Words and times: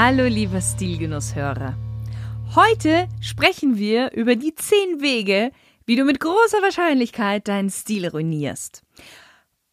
Hallo 0.00 0.26
lieber 0.26 0.60
Stilgenusshörer. 0.60 1.74
Heute 2.54 3.08
sprechen 3.20 3.78
wir 3.78 4.12
über 4.12 4.36
die 4.36 4.54
zehn 4.54 5.00
Wege, 5.00 5.50
wie 5.86 5.96
du 5.96 6.04
mit 6.04 6.20
großer 6.20 6.62
Wahrscheinlichkeit 6.62 7.48
deinen 7.48 7.68
Stil 7.68 8.06
ruinierst. 8.06 8.84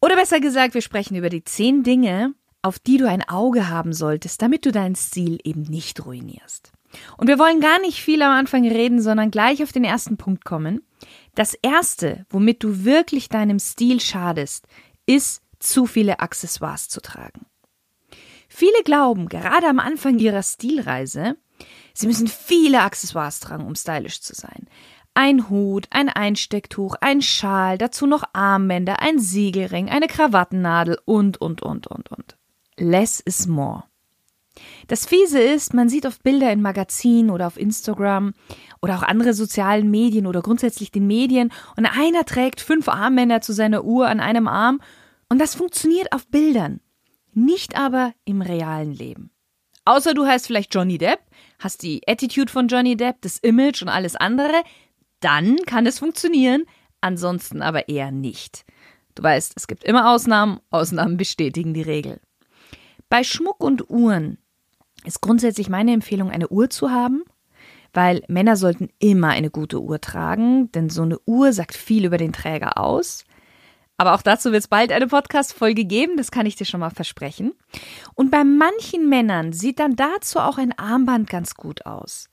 Oder 0.00 0.16
besser 0.16 0.40
gesagt, 0.40 0.74
wir 0.74 0.80
sprechen 0.80 1.14
über 1.14 1.28
die 1.28 1.44
zehn 1.44 1.84
Dinge, 1.84 2.34
auf 2.60 2.80
die 2.80 2.96
du 2.96 3.08
ein 3.08 3.22
Auge 3.28 3.68
haben 3.68 3.92
solltest, 3.92 4.42
damit 4.42 4.66
du 4.66 4.72
deinen 4.72 4.96
Stil 4.96 5.38
eben 5.44 5.62
nicht 5.62 6.04
ruinierst. 6.04 6.72
Und 7.18 7.28
wir 7.28 7.38
wollen 7.38 7.60
gar 7.60 7.80
nicht 7.80 8.02
viel 8.02 8.20
am 8.20 8.32
Anfang 8.32 8.66
reden, 8.66 9.00
sondern 9.00 9.30
gleich 9.30 9.62
auf 9.62 9.70
den 9.70 9.84
ersten 9.84 10.16
Punkt 10.16 10.44
kommen. 10.44 10.82
Das 11.36 11.54
erste, 11.54 12.26
womit 12.30 12.64
du 12.64 12.84
wirklich 12.84 13.28
deinem 13.28 13.60
Stil 13.60 14.00
schadest, 14.00 14.66
ist 15.06 15.40
zu 15.60 15.86
viele 15.86 16.18
Accessoires 16.18 16.88
zu 16.88 17.00
tragen. 17.00 17.46
Viele 18.58 18.82
glauben, 18.84 19.28
gerade 19.28 19.68
am 19.68 19.78
Anfang 19.78 20.18
ihrer 20.18 20.42
Stilreise, 20.42 21.36
sie 21.92 22.06
müssen 22.06 22.26
viele 22.26 22.80
Accessoires 22.80 23.38
tragen, 23.38 23.66
um 23.66 23.74
stylisch 23.74 24.22
zu 24.22 24.34
sein. 24.34 24.66
Ein 25.12 25.50
Hut, 25.50 25.88
ein 25.90 26.08
Einstecktuch, 26.08 26.94
ein 27.02 27.20
Schal, 27.20 27.76
dazu 27.76 28.06
noch 28.06 28.24
Armbänder, 28.32 29.02
ein 29.02 29.18
Siegelring, 29.18 29.90
eine 29.90 30.06
Krawattennadel 30.06 30.98
und, 31.04 31.38
und, 31.38 31.60
und, 31.60 31.86
und, 31.86 32.10
und. 32.10 32.38
Less 32.78 33.20
is 33.20 33.46
more. 33.46 33.84
Das 34.86 35.04
Fiese 35.04 35.38
ist, 35.38 35.74
man 35.74 35.90
sieht 35.90 36.06
oft 36.06 36.22
Bilder 36.22 36.50
in 36.50 36.62
Magazinen 36.62 37.28
oder 37.28 37.48
auf 37.48 37.58
Instagram 37.58 38.32
oder 38.80 38.96
auch 38.96 39.02
andere 39.02 39.34
sozialen 39.34 39.90
Medien 39.90 40.26
oder 40.26 40.40
grundsätzlich 40.40 40.90
den 40.90 41.06
Medien 41.06 41.52
und 41.76 41.84
einer 41.84 42.24
trägt 42.24 42.62
fünf 42.62 42.88
Armbänder 42.88 43.42
zu 43.42 43.52
seiner 43.52 43.84
Uhr 43.84 44.08
an 44.08 44.18
einem 44.18 44.48
Arm 44.48 44.80
und 45.28 45.42
das 45.42 45.54
funktioniert 45.54 46.14
auf 46.14 46.26
Bildern 46.28 46.80
nicht 47.36 47.76
aber 47.76 48.14
im 48.24 48.42
realen 48.42 48.92
Leben. 48.92 49.30
Außer 49.84 50.14
du 50.14 50.26
heißt 50.26 50.46
vielleicht 50.46 50.74
Johnny 50.74 50.98
Depp, 50.98 51.20
hast 51.58 51.82
die 51.82 52.02
Attitude 52.08 52.50
von 52.50 52.66
Johnny 52.66 52.96
Depp, 52.96 53.16
das 53.20 53.38
Image 53.38 53.82
und 53.82 53.88
alles 53.88 54.16
andere, 54.16 54.62
dann 55.20 55.56
kann 55.66 55.86
es 55.86 55.98
funktionieren, 56.00 56.64
ansonsten 57.00 57.62
aber 57.62 57.88
eher 57.88 58.10
nicht. 58.10 58.64
Du 59.14 59.22
weißt, 59.22 59.52
es 59.54 59.66
gibt 59.66 59.84
immer 59.84 60.10
Ausnahmen, 60.10 60.60
Ausnahmen 60.70 61.16
bestätigen 61.16 61.72
die 61.72 61.82
Regel. 61.82 62.20
Bei 63.08 63.22
Schmuck 63.22 63.62
und 63.62 63.88
Uhren 63.88 64.38
ist 65.04 65.20
grundsätzlich 65.20 65.68
meine 65.68 65.92
Empfehlung, 65.92 66.30
eine 66.30 66.48
Uhr 66.48 66.68
zu 66.68 66.90
haben, 66.90 67.22
weil 67.92 68.22
Männer 68.28 68.56
sollten 68.56 68.88
immer 68.98 69.28
eine 69.28 69.50
gute 69.50 69.80
Uhr 69.80 70.00
tragen, 70.00 70.70
denn 70.72 70.90
so 70.90 71.02
eine 71.02 71.18
Uhr 71.24 71.52
sagt 71.52 71.74
viel 71.74 72.04
über 72.04 72.18
den 72.18 72.32
Träger 72.32 72.78
aus. 72.78 73.24
Aber 73.98 74.14
auch 74.14 74.22
dazu 74.22 74.52
wird 74.52 74.62
es 74.62 74.68
bald 74.68 74.92
eine 74.92 75.06
Podcast-Folge 75.06 75.84
geben, 75.84 76.16
das 76.16 76.30
kann 76.30 76.46
ich 76.46 76.56
dir 76.56 76.66
schon 76.66 76.80
mal 76.80 76.90
versprechen. 76.90 77.54
Und 78.14 78.30
bei 78.30 78.44
manchen 78.44 79.08
Männern 79.08 79.52
sieht 79.52 79.78
dann 79.78 79.96
dazu 79.96 80.38
auch 80.38 80.58
ein 80.58 80.78
Armband 80.78 81.30
ganz 81.30 81.54
gut 81.54 81.86
aus. 81.86 82.28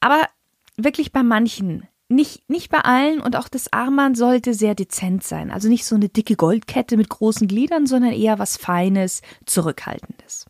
Aber 0.00 0.26
wirklich 0.76 1.12
bei 1.12 1.22
manchen. 1.22 1.86
Nicht, 2.08 2.48
nicht 2.50 2.70
bei 2.70 2.80
allen 2.80 3.20
und 3.20 3.36
auch 3.36 3.48
das 3.48 3.72
Armband 3.72 4.16
sollte 4.16 4.52
sehr 4.52 4.74
dezent 4.74 5.22
sein. 5.22 5.52
Also 5.52 5.68
nicht 5.68 5.84
so 5.84 5.94
eine 5.94 6.08
dicke 6.08 6.34
Goldkette 6.34 6.96
mit 6.96 7.08
großen 7.08 7.46
Gliedern, 7.46 7.86
sondern 7.86 8.12
eher 8.12 8.40
was 8.40 8.56
Feines, 8.56 9.22
Zurückhaltendes. 9.46 10.46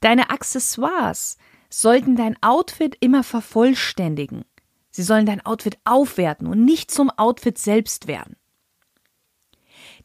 Deine 0.00 0.30
Accessoires 0.30 1.38
sollten 1.70 2.16
dein 2.16 2.36
Outfit 2.42 2.96
immer 2.98 3.22
vervollständigen. 3.22 4.44
Sie 4.90 5.02
sollen 5.02 5.26
dein 5.26 5.44
Outfit 5.46 5.78
aufwerten 5.84 6.48
und 6.48 6.64
nicht 6.64 6.90
zum 6.90 7.10
Outfit 7.10 7.58
selbst 7.58 8.08
werden. 8.08 8.36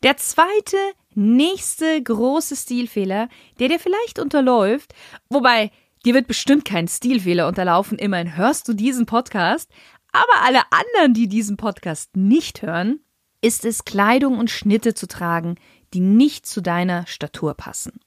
Der 0.04 0.18
zweite, 0.18 0.76
nächste 1.16 2.04
große 2.04 2.58
Stilfehler, 2.58 3.30
der 3.60 3.70
dir 3.70 3.80
vielleicht 3.80 4.20
unterläuft, 4.20 4.94
wobei 5.30 5.72
dir 6.04 6.14
wird 6.14 6.28
bestimmt 6.28 6.66
kein 6.66 6.90
Stilfehler 6.90 7.48
unterlaufen, 7.48 7.98
immerhin 7.98 8.36
hörst 8.36 8.68
du 8.68 8.74
diesen 8.74 9.06
Podcast, 9.06 9.72
aber 10.12 10.46
alle 10.46 10.60
anderen, 10.72 11.14
die 11.14 11.30
diesen 11.30 11.56
Podcast 11.56 12.18
nicht 12.18 12.62
hören, 12.64 13.00
ist 13.40 13.64
es, 13.64 13.86
Kleidung 13.86 14.38
und 14.40 14.50
Schnitte 14.52 14.94
zu 14.94 15.08
tragen, 15.08 15.56
die 15.94 16.02
nicht 16.02 16.46
zu 16.46 16.62
deiner 16.62 17.08
Statur 17.08 17.54
passen. 17.54 18.02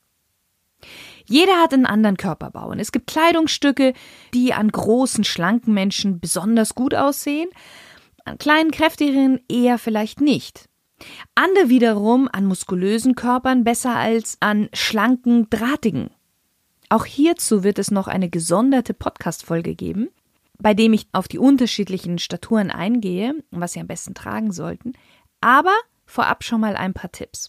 Jeder 1.24 1.62
hat 1.62 1.72
einen 1.72 1.86
anderen 1.86 2.18
Körperbau 2.18 2.68
und 2.68 2.78
es 2.78 2.92
gibt 2.92 3.06
Kleidungsstücke, 3.06 3.94
die 4.34 4.52
an 4.52 4.70
großen, 4.70 5.24
schlanken 5.24 5.72
Menschen 5.72 6.20
besonders 6.20 6.74
gut 6.74 6.94
aussehen, 6.94 7.48
an 8.26 8.36
kleinen, 8.36 8.70
kräftigeren 8.70 9.40
eher 9.48 9.78
vielleicht 9.78 10.20
nicht. 10.20 10.68
Andere 11.34 11.68
wiederum 11.68 12.28
an 12.32 12.46
muskulösen 12.46 13.14
Körpern 13.14 13.64
besser 13.64 13.94
als 13.94 14.38
an 14.40 14.68
schlanken, 14.72 15.48
drahtigen. 15.50 16.10
Auch 16.88 17.04
hierzu 17.04 17.64
wird 17.64 17.78
es 17.78 17.90
noch 17.90 18.08
eine 18.08 18.30
gesonderte 18.30 18.94
Podcast-Folge 18.94 19.74
geben, 19.74 20.08
bei 20.58 20.72
dem 20.72 20.92
ich 20.92 21.08
auf 21.12 21.28
die 21.28 21.38
unterschiedlichen 21.38 22.18
Staturen 22.18 22.70
eingehe 22.70 23.34
und 23.50 23.60
was 23.60 23.72
sie 23.72 23.80
am 23.80 23.86
besten 23.86 24.14
tragen 24.14 24.52
sollten. 24.52 24.92
Aber 25.40 25.74
vorab 26.06 26.44
schon 26.44 26.60
mal 26.60 26.76
ein 26.76 26.94
paar 26.94 27.12
Tipps. 27.12 27.48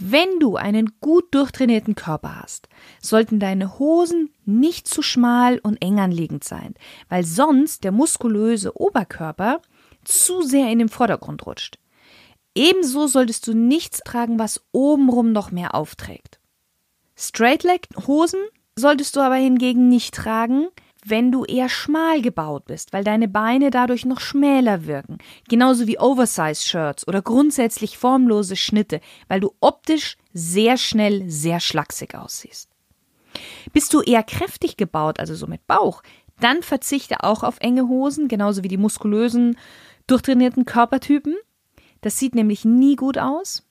Wenn 0.00 0.38
du 0.38 0.56
einen 0.56 0.92
gut 1.00 1.34
durchtrainierten 1.34 1.96
Körper 1.96 2.40
hast, 2.40 2.68
sollten 3.02 3.40
deine 3.40 3.80
Hosen 3.80 4.30
nicht 4.44 4.86
zu 4.86 5.02
schmal 5.02 5.58
und 5.58 5.82
eng 5.82 5.98
anliegend 5.98 6.44
sein, 6.44 6.74
weil 7.08 7.24
sonst 7.24 7.82
der 7.82 7.90
muskulöse 7.90 8.80
Oberkörper 8.80 9.60
zu 10.04 10.42
sehr 10.42 10.70
in 10.70 10.78
den 10.78 10.88
Vordergrund 10.88 11.44
rutscht. 11.46 11.78
Ebenso 12.58 13.06
solltest 13.06 13.46
du 13.46 13.54
nichts 13.54 14.00
tragen, 14.04 14.40
was 14.40 14.60
obenrum 14.72 15.30
noch 15.30 15.52
mehr 15.52 15.76
aufträgt. 15.76 16.40
Straightleg-Hosen 17.14 18.40
solltest 18.74 19.14
du 19.14 19.20
aber 19.20 19.36
hingegen 19.36 19.88
nicht 19.88 20.12
tragen, 20.12 20.66
wenn 21.04 21.30
du 21.30 21.44
eher 21.44 21.68
schmal 21.68 22.20
gebaut 22.20 22.64
bist, 22.64 22.92
weil 22.92 23.04
deine 23.04 23.28
Beine 23.28 23.70
dadurch 23.70 24.04
noch 24.04 24.18
schmäler 24.18 24.86
wirken. 24.86 25.18
Genauso 25.48 25.86
wie 25.86 26.00
Oversize-Shirts 26.00 27.06
oder 27.06 27.22
grundsätzlich 27.22 27.96
formlose 27.96 28.56
Schnitte, 28.56 29.00
weil 29.28 29.38
du 29.38 29.54
optisch 29.60 30.16
sehr 30.32 30.78
schnell 30.78 31.30
sehr 31.30 31.60
schlaksig 31.60 32.16
aussiehst. 32.16 32.70
Bist 33.72 33.94
du 33.94 34.00
eher 34.00 34.24
kräftig 34.24 34.76
gebaut, 34.76 35.20
also 35.20 35.36
so 35.36 35.46
mit 35.46 35.64
Bauch, 35.68 36.02
dann 36.40 36.64
verzichte 36.64 37.22
auch 37.22 37.44
auf 37.44 37.58
enge 37.60 37.86
Hosen, 37.86 38.26
genauso 38.26 38.64
wie 38.64 38.68
die 38.68 38.78
muskulösen, 38.78 39.56
durchtrainierten 40.08 40.64
Körpertypen. 40.64 41.36
Das 42.00 42.18
sieht 42.18 42.34
nämlich 42.34 42.64
nie 42.64 42.96
gut 42.96 43.18
aus. 43.18 43.64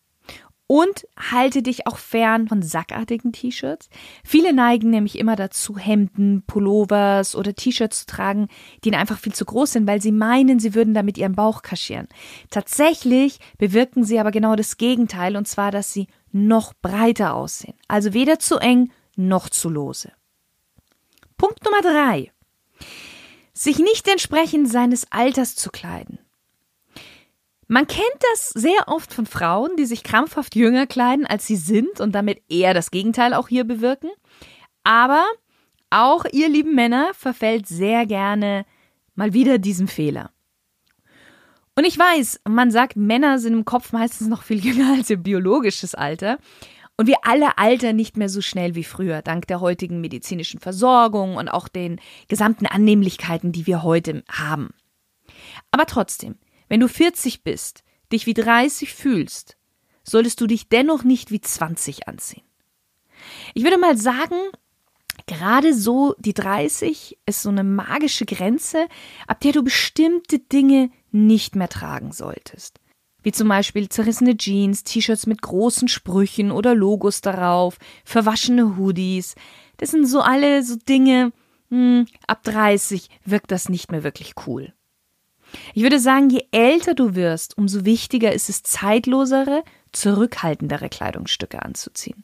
Und 0.69 1.07
halte 1.17 1.61
dich 1.61 1.87
auch 1.87 1.97
fern 1.97 2.49
von 2.49 2.61
sackartigen 2.61 3.31
T-Shirts. 3.31 3.87
Viele 4.25 4.51
neigen 4.51 4.89
nämlich 4.89 5.17
immer 5.17 5.37
dazu, 5.37 5.77
Hemden, 5.77 6.43
Pullovers 6.45 7.37
oder 7.37 7.55
T-Shirts 7.55 8.01
zu 8.01 8.05
tragen, 8.07 8.49
die 8.83 8.89
ihnen 8.89 8.99
einfach 8.99 9.17
viel 9.17 9.33
zu 9.33 9.45
groß 9.45 9.71
sind, 9.71 9.87
weil 9.87 10.01
sie 10.01 10.11
meinen, 10.11 10.59
sie 10.59 10.75
würden 10.75 10.93
damit 10.93 11.17
ihren 11.17 11.35
Bauch 11.35 11.61
kaschieren. 11.61 12.09
Tatsächlich 12.49 13.39
bewirken 13.57 14.03
sie 14.03 14.19
aber 14.19 14.31
genau 14.31 14.57
das 14.57 14.75
Gegenteil, 14.75 15.37
und 15.37 15.47
zwar, 15.47 15.71
dass 15.71 15.93
sie 15.93 16.07
noch 16.33 16.73
breiter 16.81 17.33
aussehen. 17.33 17.75
Also 17.87 18.13
weder 18.13 18.37
zu 18.37 18.57
eng 18.57 18.91
noch 19.15 19.47
zu 19.47 19.69
lose. 19.69 20.11
Punkt 21.37 21.63
Nummer 21.63 21.81
drei. 21.81 22.33
Sich 23.53 23.79
nicht 23.79 24.07
entsprechend 24.07 24.69
seines 24.69 25.11
Alters 25.11 25.55
zu 25.55 25.69
kleiden. 25.69 26.19
Man 27.67 27.85
kennt 27.85 28.05
das 28.31 28.49
sehr 28.49 28.87
oft 28.87 29.13
von 29.13 29.25
Frauen, 29.25 29.75
die 29.77 29.85
sich 29.85 30.03
krampfhaft 30.03 30.55
jünger 30.55 30.87
kleiden, 30.87 31.25
als 31.25 31.45
sie 31.47 31.57
sind 31.57 31.99
und 31.99 32.13
damit 32.13 32.41
eher 32.49 32.73
das 32.73 32.91
Gegenteil 32.91 33.33
auch 33.33 33.49
hier 33.49 33.65
bewirken. 33.65 34.09
Aber 34.83 35.25
auch 35.89 36.25
ihr 36.31 36.47
lieben 36.47 36.75
Männer 36.75 37.11
verfällt 37.13 37.67
sehr 37.67 38.05
gerne 38.05 38.65
mal 39.15 39.33
wieder 39.33 39.57
diesem 39.57 39.87
Fehler. 39.87 40.31
Und 41.75 41.85
ich 41.85 41.97
weiß, 41.99 42.41
man 42.47 42.71
sagt, 42.71 42.95
Männer 42.95 43.37
sind 43.37 43.53
im 43.53 43.65
Kopf 43.65 43.91
meistens 43.91 44.27
noch 44.27 44.43
viel 44.43 44.59
jünger 44.65 44.93
als 44.97 45.09
ihr 45.09 45.17
biologisches 45.17 45.93
Alter. 45.93 46.37
Und 46.95 47.05
wir 47.05 47.17
alle 47.23 47.59
altern 47.59 47.95
nicht 47.95 48.17
mehr 48.17 48.29
so 48.29 48.41
schnell 48.41 48.73
wie 48.73 48.83
früher, 48.83 49.21
dank 49.21 49.45
der 49.47 49.61
heutigen 49.61 50.01
medizinischen 50.01 50.59
Versorgung 50.59 51.35
und 51.35 51.47
auch 51.47 51.67
den 51.67 52.01
gesamten 52.27 52.65
Annehmlichkeiten, 52.65 53.51
die 53.51 53.67
wir 53.67 53.83
heute 53.83 54.23
haben. 54.31 54.69
Aber 55.69 55.85
trotzdem, 55.85 56.39
wenn 56.67 56.79
du 56.79 56.87
40 56.87 57.43
bist, 57.43 57.83
dich 58.11 58.25
wie 58.25 58.33
30 58.33 58.93
fühlst, 58.93 59.57
solltest 60.03 60.39
du 60.41 60.47
dich 60.47 60.69
dennoch 60.69 61.03
nicht 61.03 61.31
wie 61.31 61.41
20 61.41 62.07
anziehen. 62.07 62.45
Ich 63.53 63.63
würde 63.63 63.77
mal 63.77 63.97
sagen, 63.97 64.35
Gerade 65.25 65.73
so 65.73 66.15
die 66.19 66.33
30 66.33 67.17
ist 67.25 67.41
so 67.41 67.49
eine 67.49 67.63
magische 67.63 68.25
Grenze, 68.25 68.87
ab 69.27 69.41
der 69.41 69.51
du 69.51 69.63
bestimmte 69.63 70.39
Dinge 70.39 70.89
nicht 71.11 71.55
mehr 71.55 71.67
tragen 71.67 72.13
solltest. 72.13 72.79
Wie 73.23 73.33
zum 73.33 73.49
Beispiel 73.49 73.89
zerrissene 73.89 74.37
Jeans, 74.37 74.83
T-Shirts 74.83 75.27
mit 75.27 75.41
großen 75.41 75.89
Sprüchen 75.89 76.51
oder 76.51 76.75
Logos 76.75 77.19
darauf, 77.19 77.77
verwaschene 78.05 78.77
Hoodies. 78.77 79.35
Das 79.77 79.91
sind 79.91 80.05
so 80.05 80.21
alle 80.21 80.63
so 80.63 80.77
Dinge, 80.77 81.33
hm, 81.69 82.05
ab 82.25 82.43
30 82.43 83.09
wirkt 83.25 83.51
das 83.51 83.67
nicht 83.67 83.91
mehr 83.91 84.03
wirklich 84.03 84.33
cool. 84.45 84.73
Ich 85.73 85.83
würde 85.83 85.99
sagen, 85.99 86.29
je 86.29 86.45
älter 86.51 86.93
du 86.93 87.15
wirst, 87.15 87.57
umso 87.57 87.85
wichtiger 87.85 88.31
ist 88.31 88.49
es, 88.49 88.63
zeitlosere, 88.63 89.63
zurückhaltendere 89.91 90.89
Kleidungsstücke 90.89 91.61
anzuziehen. 91.61 92.23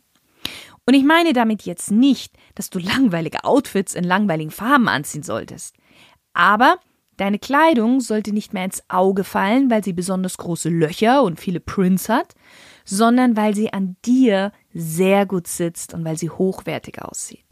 Und 0.86 0.94
ich 0.94 1.04
meine 1.04 1.34
damit 1.34 1.64
jetzt 1.64 1.92
nicht, 1.92 2.36
dass 2.56 2.70
du 2.70 2.80
langweilige 2.80 3.44
Outfits 3.44 3.96
in 3.96 4.04
langweiligen 4.04 4.52
Farben 4.52 4.90
anziehen 4.90 5.24
solltest. 5.24 5.75
Aber 6.34 6.78
deine 7.18 7.40
Kleidung 7.40 8.02
sollte 8.02 8.34
nicht 8.34 8.54
mehr 8.54 8.66
ins 8.66 8.84
Auge 8.90 9.24
fallen, 9.24 9.70
weil 9.70 9.84
sie 9.84 9.94
besonders 9.94 10.38
große 10.38 10.70
Löcher 10.70 11.24
und 11.24 11.40
viele 11.40 11.60
Prints 11.60 12.10
hat, 12.10 12.34
sondern 12.84 13.38
weil 13.38 13.56
sie 13.56 13.72
an 13.72 13.96
dir 14.04 14.52
sehr 14.74 15.25
gut 15.25 15.48
sitzt 15.48 15.94
und 15.94 16.04
weil 16.04 16.18
sie 16.18 16.30
hochwertig 16.30 17.02
aussieht. 17.02 17.46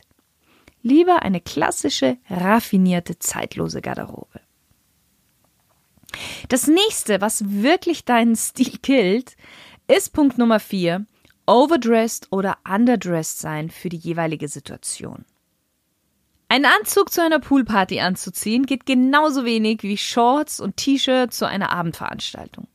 Lieber 0.81 1.21
eine 1.21 1.39
klassische, 1.39 2.17
raffinierte, 2.29 3.19
zeitlose 3.19 3.81
Garderobe. 3.81 4.41
Das 6.49 6.67
nächste, 6.67 7.21
was 7.21 7.43
wirklich 7.47 8.05
deinen 8.05 8.35
Stil 8.35 8.77
killt, 8.81 9.35
ist 9.87 10.13
Punkt 10.13 10.37
Nummer 10.37 10.59
vier, 10.59 11.05
overdressed 11.45 12.27
oder 12.31 12.57
underdressed 12.67 13.39
sein 13.39 13.69
für 13.69 13.89
die 13.89 13.97
jeweilige 13.97 14.47
Situation. 14.47 15.25
Einen 16.49 16.65
Anzug 16.65 17.11
zu 17.11 17.23
einer 17.23 17.39
Poolparty 17.39 18.01
anzuziehen 18.01 18.65
geht 18.65 18.85
genauso 18.85 19.45
wenig 19.45 19.83
wie 19.83 19.97
Shorts 19.97 20.59
und 20.59 20.75
T-Shirt 20.75 21.33
zu 21.33 21.47
einer 21.47 21.71
Abendveranstaltung. 21.71 22.67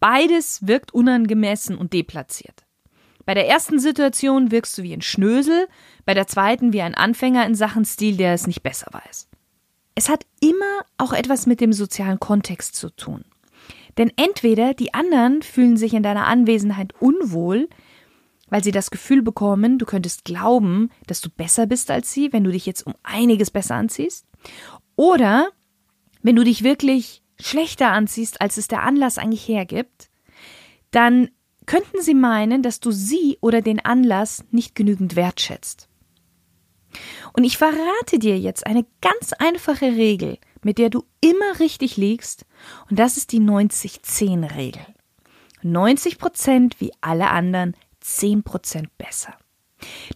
Beides 0.00 0.66
wirkt 0.66 0.92
unangemessen 0.92 1.78
und 1.78 1.92
deplatziert. 1.92 2.64
Bei 3.24 3.34
der 3.34 3.46
ersten 3.46 3.78
Situation 3.78 4.50
wirkst 4.50 4.78
du 4.78 4.82
wie 4.82 4.94
ein 4.94 5.02
Schnösel, 5.02 5.68
bei 6.04 6.14
der 6.14 6.26
zweiten 6.26 6.72
wie 6.72 6.82
ein 6.82 6.94
Anfänger 6.94 7.46
in 7.46 7.54
Sachen 7.54 7.84
Stil, 7.84 8.16
der 8.16 8.32
es 8.32 8.46
nicht 8.46 8.62
besser 8.62 8.88
weiß. 8.90 9.28
Es 9.98 10.08
hat 10.08 10.26
immer 10.38 10.84
auch 10.96 11.12
etwas 11.12 11.46
mit 11.46 11.60
dem 11.60 11.72
sozialen 11.72 12.20
Kontext 12.20 12.76
zu 12.76 12.88
tun. 12.90 13.24
Denn 13.96 14.12
entweder 14.14 14.72
die 14.72 14.94
anderen 14.94 15.42
fühlen 15.42 15.76
sich 15.76 15.92
in 15.92 16.04
deiner 16.04 16.28
Anwesenheit 16.28 16.94
unwohl, 17.00 17.68
weil 18.48 18.62
sie 18.62 18.70
das 18.70 18.92
Gefühl 18.92 19.22
bekommen, 19.22 19.76
du 19.76 19.86
könntest 19.86 20.24
glauben, 20.24 20.90
dass 21.08 21.20
du 21.20 21.28
besser 21.30 21.66
bist 21.66 21.90
als 21.90 22.12
sie, 22.12 22.32
wenn 22.32 22.44
du 22.44 22.52
dich 22.52 22.64
jetzt 22.64 22.86
um 22.86 22.94
einiges 23.02 23.50
besser 23.50 23.74
anziehst, 23.74 24.24
oder 24.94 25.48
wenn 26.22 26.36
du 26.36 26.44
dich 26.44 26.62
wirklich 26.62 27.24
schlechter 27.40 27.90
anziehst, 27.90 28.40
als 28.40 28.56
es 28.56 28.68
der 28.68 28.84
Anlass 28.84 29.18
eigentlich 29.18 29.48
hergibt, 29.48 30.10
dann 30.92 31.28
könnten 31.66 32.02
sie 32.02 32.14
meinen, 32.14 32.62
dass 32.62 32.78
du 32.78 32.92
sie 32.92 33.36
oder 33.40 33.62
den 33.62 33.84
Anlass 33.84 34.44
nicht 34.52 34.76
genügend 34.76 35.16
wertschätzt. 35.16 35.88
Und 37.32 37.44
ich 37.44 37.58
verrate 37.58 38.18
dir 38.18 38.38
jetzt 38.38 38.66
eine 38.66 38.86
ganz 39.00 39.32
einfache 39.38 39.86
Regel, 39.86 40.38
mit 40.62 40.78
der 40.78 40.90
du 40.90 41.04
immer 41.20 41.60
richtig 41.60 41.96
liegst, 41.96 42.44
und 42.90 42.98
das 42.98 43.16
ist 43.16 43.32
die 43.32 43.40
90-10-Regel. 43.40 44.84
90 45.62 46.18
Prozent 46.18 46.80
wie 46.80 46.92
alle 47.00 47.30
anderen, 47.30 47.76
10 48.00 48.42
Prozent 48.42 48.96
besser. 48.96 49.34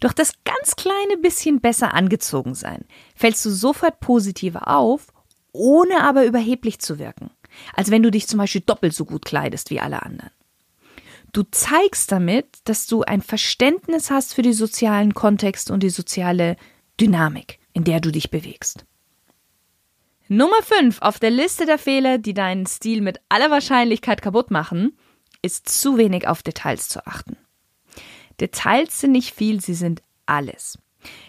Durch 0.00 0.12
das 0.12 0.32
ganz 0.44 0.76
kleine 0.76 1.16
bisschen 1.19 1.60
besser 1.60 1.94
angezogen 1.94 2.54
sein, 2.54 2.84
fällst 3.14 3.44
du 3.44 3.50
sofort 3.50 4.00
positiver 4.00 4.68
auf, 4.68 5.12
ohne 5.52 6.02
aber 6.02 6.25
überheblich 6.25 6.80
zu 6.80 6.98
wirken. 6.98 7.30
Als 7.75 7.90
wenn 7.90 8.02
du 8.02 8.10
dich 8.10 8.26
zum 8.26 8.38
Beispiel 8.38 8.62
doppelt 8.62 8.94
so 8.94 9.04
gut 9.04 9.25
kleidest 9.25 9.70
wie 9.70 9.80
alle 9.80 10.02
anderen. 10.02 10.30
Du 11.32 11.44
zeigst 11.50 12.12
damit, 12.12 12.58
dass 12.64 12.87
du 12.87 13.02
ein 13.02 13.23
Verständnis 13.23 14.11
hast 14.11 14.34
für 14.34 14.43
die 14.43 14.52
sozialen 14.52 15.14
Kontext 15.14 15.70
und 15.70 15.82
die 15.82 15.90
soziale 15.90 16.56
Dynamik, 17.00 17.58
in 17.73 17.84
der 17.84 18.00
du 18.00 18.11
dich 18.11 18.31
bewegst. 18.31 18.84
Nummer 20.29 20.62
5 20.62 21.00
auf 21.00 21.19
der 21.19 21.31
Liste 21.31 21.64
der 21.64 21.79
Fehler, 21.79 22.19
die 22.19 22.34
deinen 22.34 22.67
Stil 22.67 23.00
mit 23.00 23.19
aller 23.31 23.50
Wahrscheinlichkeit 23.50 24.20
kaputt 24.20 24.50
machen, 24.50 24.96
ist 25.40 25.69
zu 25.69 25.96
wenig 25.96 26.29
auf 26.29 26.43
Details 26.43 26.88
zu 26.88 27.06
achten. 27.06 27.37
Details 28.38 29.00
sind 29.00 29.12
nicht 29.12 29.35
viel, 29.35 29.61
sie 29.61 29.75
sind 29.75 30.02
alles. 30.26 30.78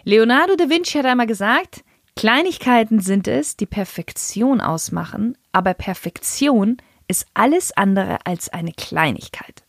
Leonardo 0.04 0.54
da 0.56 0.68
Vinci 0.68 0.98
hat 0.98 1.06
einmal 1.06 1.26
gesagt, 1.26 1.82
Kleinigkeiten 2.14 3.00
sind 3.00 3.26
es, 3.26 3.56
die 3.56 3.66
Perfektion 3.66 4.60
ausmachen, 4.60 5.36
aber 5.50 5.74
Perfektion 5.74 6.76
ist 7.08 7.26
alles 7.34 7.72
andere 7.72 8.24
als 8.24 8.50
eine 8.50 8.72
Kleinigkeit. 8.72 9.63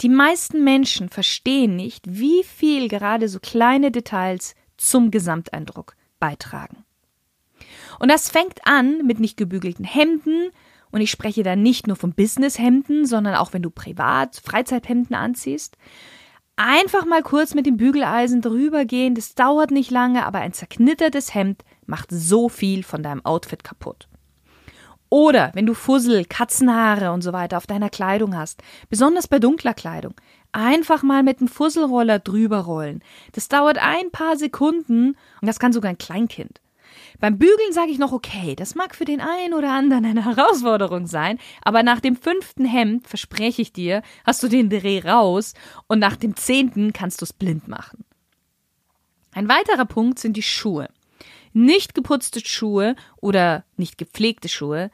Die 0.00 0.08
meisten 0.08 0.64
Menschen 0.64 1.08
verstehen 1.08 1.76
nicht, 1.76 2.04
wie 2.08 2.42
viel 2.44 2.88
gerade 2.88 3.28
so 3.28 3.40
kleine 3.40 3.90
Details 3.90 4.54
zum 4.76 5.10
Gesamteindruck 5.10 5.96
beitragen. 6.18 6.84
Und 7.98 8.10
das 8.10 8.30
fängt 8.30 8.66
an 8.66 9.06
mit 9.06 9.20
nicht 9.20 9.36
gebügelten 9.36 9.84
Hemden, 9.84 10.50
und 10.92 11.00
ich 11.00 11.10
spreche 11.10 11.42
da 11.42 11.54
nicht 11.56 11.86
nur 11.86 11.96
von 11.96 12.14
Businesshemden, 12.14 13.06
sondern 13.06 13.36
auch 13.36 13.52
wenn 13.52 13.62
du 13.62 13.70
privat 13.70 14.40
Freizeithemden 14.42 15.14
anziehst. 15.14 15.76
Einfach 16.56 17.06
mal 17.06 17.22
kurz 17.22 17.54
mit 17.54 17.64
dem 17.64 17.76
Bügeleisen 17.76 18.42
drüber 18.42 18.84
gehen, 18.84 19.14
das 19.14 19.34
dauert 19.34 19.70
nicht 19.70 19.90
lange, 19.90 20.26
aber 20.26 20.40
ein 20.40 20.52
zerknittertes 20.52 21.32
Hemd 21.32 21.64
macht 21.86 22.08
so 22.10 22.48
viel 22.48 22.82
von 22.82 23.02
deinem 23.02 23.24
Outfit 23.24 23.64
kaputt. 23.64 24.09
Oder 25.10 25.50
wenn 25.54 25.66
du 25.66 25.74
Fussel, 25.74 26.24
Katzenhaare 26.24 27.10
und 27.10 27.22
so 27.22 27.32
weiter 27.32 27.56
auf 27.56 27.66
deiner 27.66 27.90
Kleidung 27.90 28.36
hast, 28.36 28.62
besonders 28.88 29.26
bei 29.26 29.40
dunkler 29.40 29.74
Kleidung, 29.74 30.14
einfach 30.52 31.02
mal 31.02 31.24
mit 31.24 31.40
dem 31.40 31.48
Fusselroller 31.48 32.20
drüber 32.20 32.60
rollen. 32.60 33.02
Das 33.32 33.48
dauert 33.48 33.78
ein 33.78 34.10
paar 34.12 34.36
Sekunden 34.36 35.16
und 35.40 35.46
das 35.46 35.58
kann 35.58 35.72
sogar 35.72 35.90
ein 35.90 35.98
Kleinkind. 35.98 36.60
Beim 37.18 37.38
Bügeln 37.38 37.72
sage 37.72 37.90
ich 37.90 37.98
noch 37.98 38.12
okay, 38.12 38.54
das 38.54 38.76
mag 38.76 38.94
für 38.94 39.04
den 39.04 39.20
einen 39.20 39.52
oder 39.52 39.72
anderen 39.72 40.04
eine 40.04 40.24
Herausforderung 40.24 41.06
sein, 41.06 41.38
aber 41.62 41.82
nach 41.82 42.00
dem 42.00 42.16
fünften 42.16 42.64
Hemd, 42.64 43.06
verspreche 43.08 43.62
ich 43.62 43.72
dir, 43.72 44.02
hast 44.24 44.42
du 44.42 44.48
den 44.48 44.70
Dreh 44.70 45.00
raus 45.00 45.54
und 45.88 45.98
nach 45.98 46.16
dem 46.16 46.36
zehnten 46.36 46.92
kannst 46.92 47.20
du 47.20 47.24
es 47.24 47.32
blind 47.32 47.68
machen. 47.68 48.04
Ein 49.32 49.48
weiterer 49.48 49.84
Punkt 49.84 50.18
sind 50.18 50.36
die 50.36 50.42
Schuhe. 50.42 50.88
Nicht 51.52 51.94
geputzte 51.94 52.40
Schuhe 52.40 52.94
oder 53.16 53.64
nicht 53.76 53.98
gepflegte 53.98 54.48
Schuhe 54.48 54.90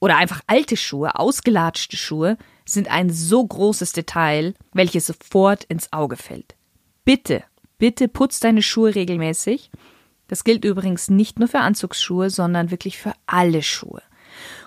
oder 0.00 0.16
einfach 0.16 0.40
alte 0.48 0.76
Schuhe, 0.76 1.16
ausgelatschte 1.16 1.96
Schuhe 1.96 2.36
sind 2.64 2.90
ein 2.90 3.10
so 3.10 3.46
großes 3.46 3.92
Detail, 3.92 4.54
welches 4.72 5.06
sofort 5.06 5.64
ins 5.64 5.92
Auge 5.92 6.16
fällt. 6.16 6.56
Bitte, 7.04 7.44
bitte 7.78 8.08
putz 8.08 8.40
deine 8.40 8.62
Schuhe 8.62 8.94
regelmäßig. 8.94 9.70
Das 10.28 10.44
gilt 10.44 10.64
übrigens 10.64 11.08
nicht 11.10 11.38
nur 11.38 11.48
für 11.48 11.60
Anzugsschuhe, 11.60 12.30
sondern 12.30 12.70
wirklich 12.70 12.98
für 12.98 13.12
alle 13.26 13.62
Schuhe. 13.62 14.02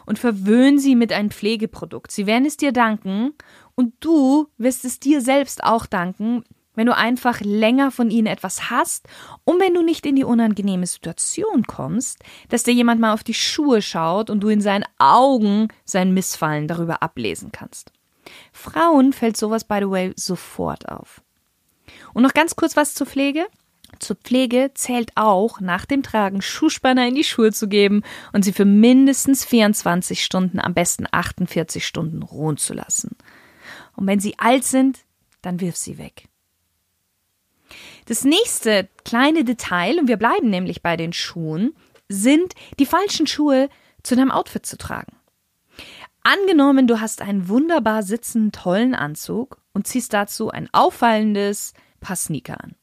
Und 0.06 0.20
verwöhn 0.20 0.77
sie 0.77 0.96
mit 0.96 1.12
einem 1.12 1.32
Pflegeprodukt. 1.32 2.12
Sie 2.12 2.27
werden 2.27 2.46
es 2.46 2.56
dir 2.56 2.72
danken 2.72 3.34
und 3.75 3.94
du 4.00 4.48
wirst 4.58 4.86
es 4.86 5.00
dir 5.00 5.22
selbst 5.22 5.63
auch 5.63 5.86
danken, 5.86 6.44
wenn 6.75 6.88
du 6.88 6.96
einfach 6.96 7.41
länger 7.41 7.91
von 7.91 8.10
ihnen 8.10 8.27
etwas 8.27 8.70
hast 8.70 9.08
und 9.44 9.60
wenn 9.60 9.74
du 9.74 9.82
nicht 9.82 10.05
in 10.05 10.15
die 10.15 10.24
unangenehme 10.24 10.88
Situation 10.88 11.63
kommst, 11.63 12.24
dass 12.50 12.63
dir 12.63 12.74
jemand 12.74 13.01
mal 13.01 13.13
auf 13.13 13.24
die 13.24 13.34
Schuhe 13.34 13.82
schaut 13.82 14.29
und 14.29 14.41
du 14.41 14.50
in 14.50 14.62
seinen 14.62 14.86
Augen 14.98 15.70
sein 15.84 16.13
Missfallen 16.13 16.67
darüber 16.67 17.01
ablesen 17.01 17.51
kannst. 17.51 17.91
Frauen 18.51 19.13
fällt 19.13 19.38
sowas, 19.38 19.63
by 19.63 19.79
the 19.79 19.89
way, 19.89 20.13
sofort 20.15 20.89
auf. 20.89 21.22
Und 22.13 22.24
noch 22.24 22.34
ganz 22.34 22.55
kurz 22.55 22.75
was 22.75 22.94
zur 22.94 23.08
Pflege. 23.08 23.46
Zur 24.00 24.15
Pflege 24.17 24.72
zählt 24.74 25.12
auch, 25.15 25.62
nach 25.62 25.86
dem 25.86 26.03
Tragen 26.03 26.41
Schuhspanner 26.41 27.08
in 27.08 27.15
die 27.15 27.24
Schuhe 27.24 27.51
zu 27.51 27.67
geben 27.67 28.03
und 28.34 28.44
sie 28.44 28.51
für 28.51 28.65
mindestens 28.65 29.46
24 29.46 30.24
Stunden, 30.24 30.60
am 30.60 30.74
besten 30.74 31.05
48 31.10 31.86
Stunden 31.86 32.24
ruhen 32.24 32.58
zu 32.58 32.74
lassen. 32.74 33.15
Und 33.96 34.08
wenn 34.08 34.20
sie 34.20 34.38
alt 34.38 34.65
sind, 34.65 35.00
dann 35.41 35.62
wirf 35.62 35.77
sie 35.77 35.98
weg. 35.98 36.27
Das 38.06 38.24
nächste 38.24 38.88
kleine 39.04 39.44
Detail, 39.44 40.00
und 40.00 40.08
wir 40.08 40.18
bleiben 40.18 40.50
nämlich 40.50 40.82
bei 40.84 40.96
den 40.96 41.12
Schuhen, 41.12 41.76
sind 42.08 42.54
die 42.80 42.86
falschen 42.86 43.26
Schuhe 43.26 43.70
zu 44.04 44.16
deinem 44.16 44.32
Outfit 44.32 44.66
zu 44.66 44.78
tragen. 44.78 45.18
Angenommen, 46.24 46.88
du 46.88 47.02
hast 47.02 47.22
einen 47.22 47.50
wunderbar 47.50 48.04
sitzenden, 48.04 48.52
tollen 48.52 48.96
Anzug 48.96 49.62
und 49.74 49.88
ziehst 49.88 50.14
dazu 50.14 50.50
ein 50.50 50.70
auffallendes 50.72 51.74
Paar 52.00 52.16
Sneaker 52.16 52.64
an. 52.64 52.76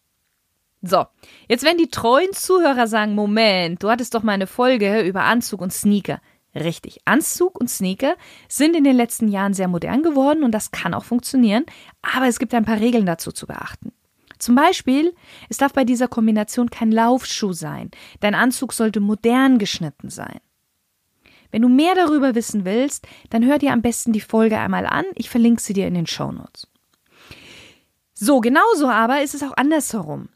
So, 0.83 1.07
jetzt 1.49 1.65
werden 1.65 1.79
die 1.79 1.91
treuen 1.91 2.33
Zuhörer 2.33 2.89
sagen, 2.89 3.15
Moment, 3.15 3.83
du 3.83 3.91
hattest 3.91 4.15
doch 4.15 4.25
mal 4.25 4.33
eine 4.33 4.49
Folge 4.49 5.03
über 5.03 5.23
Anzug 5.23 5.61
und 5.61 5.73
Sneaker. 5.73 6.21
Richtig, 6.55 7.01
Anzug 7.05 7.59
und 7.59 7.71
Sneaker 7.71 8.17
sind 8.49 8.77
in 8.77 8.85
den 8.85 8.97
letzten 8.97 9.29
Jahren 9.29 9.55
sehr 9.55 9.69
modern 9.69 10.03
geworden 10.03 10.43
und 10.43 10.53
das 10.53 10.73
kann 10.73 10.93
auch 10.93 11.05
funktionieren, 11.05 11.65
aber 12.03 12.27
es 12.27 12.41
gibt 12.41 12.53
ein 12.53 12.65
paar 12.65 12.81
Regeln 12.81 13.07
dazu 13.07 13.31
zu 13.31 13.47
beachten. 13.47 13.93
Zum 14.43 14.57
Beispiel, 14.57 15.15
es 15.49 15.59
darf 15.59 15.73
bei 15.73 15.85
dieser 15.85 16.09
Kombination 16.09 16.69
kein 16.69 16.91
Laufschuh 16.91 17.53
sein. 17.53 17.93
Dein 18.19 18.35
Anzug 18.35 18.73
sollte 18.73 18.99
modern 18.99 19.59
geschnitten 19.59 20.11
sein. 20.11 20.41
Wenn 21.53 21.63
du 21.63 21.69
mehr 21.69 21.95
darüber 21.95 22.35
wissen 22.35 22.65
willst, 22.65 23.07
dann 23.31 23.47
hör 23.47 23.61
dir 23.61 23.73
am 23.73 23.83
besten 23.83 24.13
die 24.13 24.21
Folge 24.21 24.59
einmal 24.59 24.85
an. 24.85 25.05
Ich 25.15 25.31
verlinke 25.31 25.63
sie 25.63 25.75
dir 25.75 25.87
in 25.87 25.95
den 25.95 26.09
Show 26.09 26.33
Notes. 26.33 26.67
So, 28.15 28.41
genauso 28.41 28.89
aber 28.89 29.23
ist 29.23 29.35
es 29.37 29.45
auch 29.45 29.57
andersherum. 29.57 30.29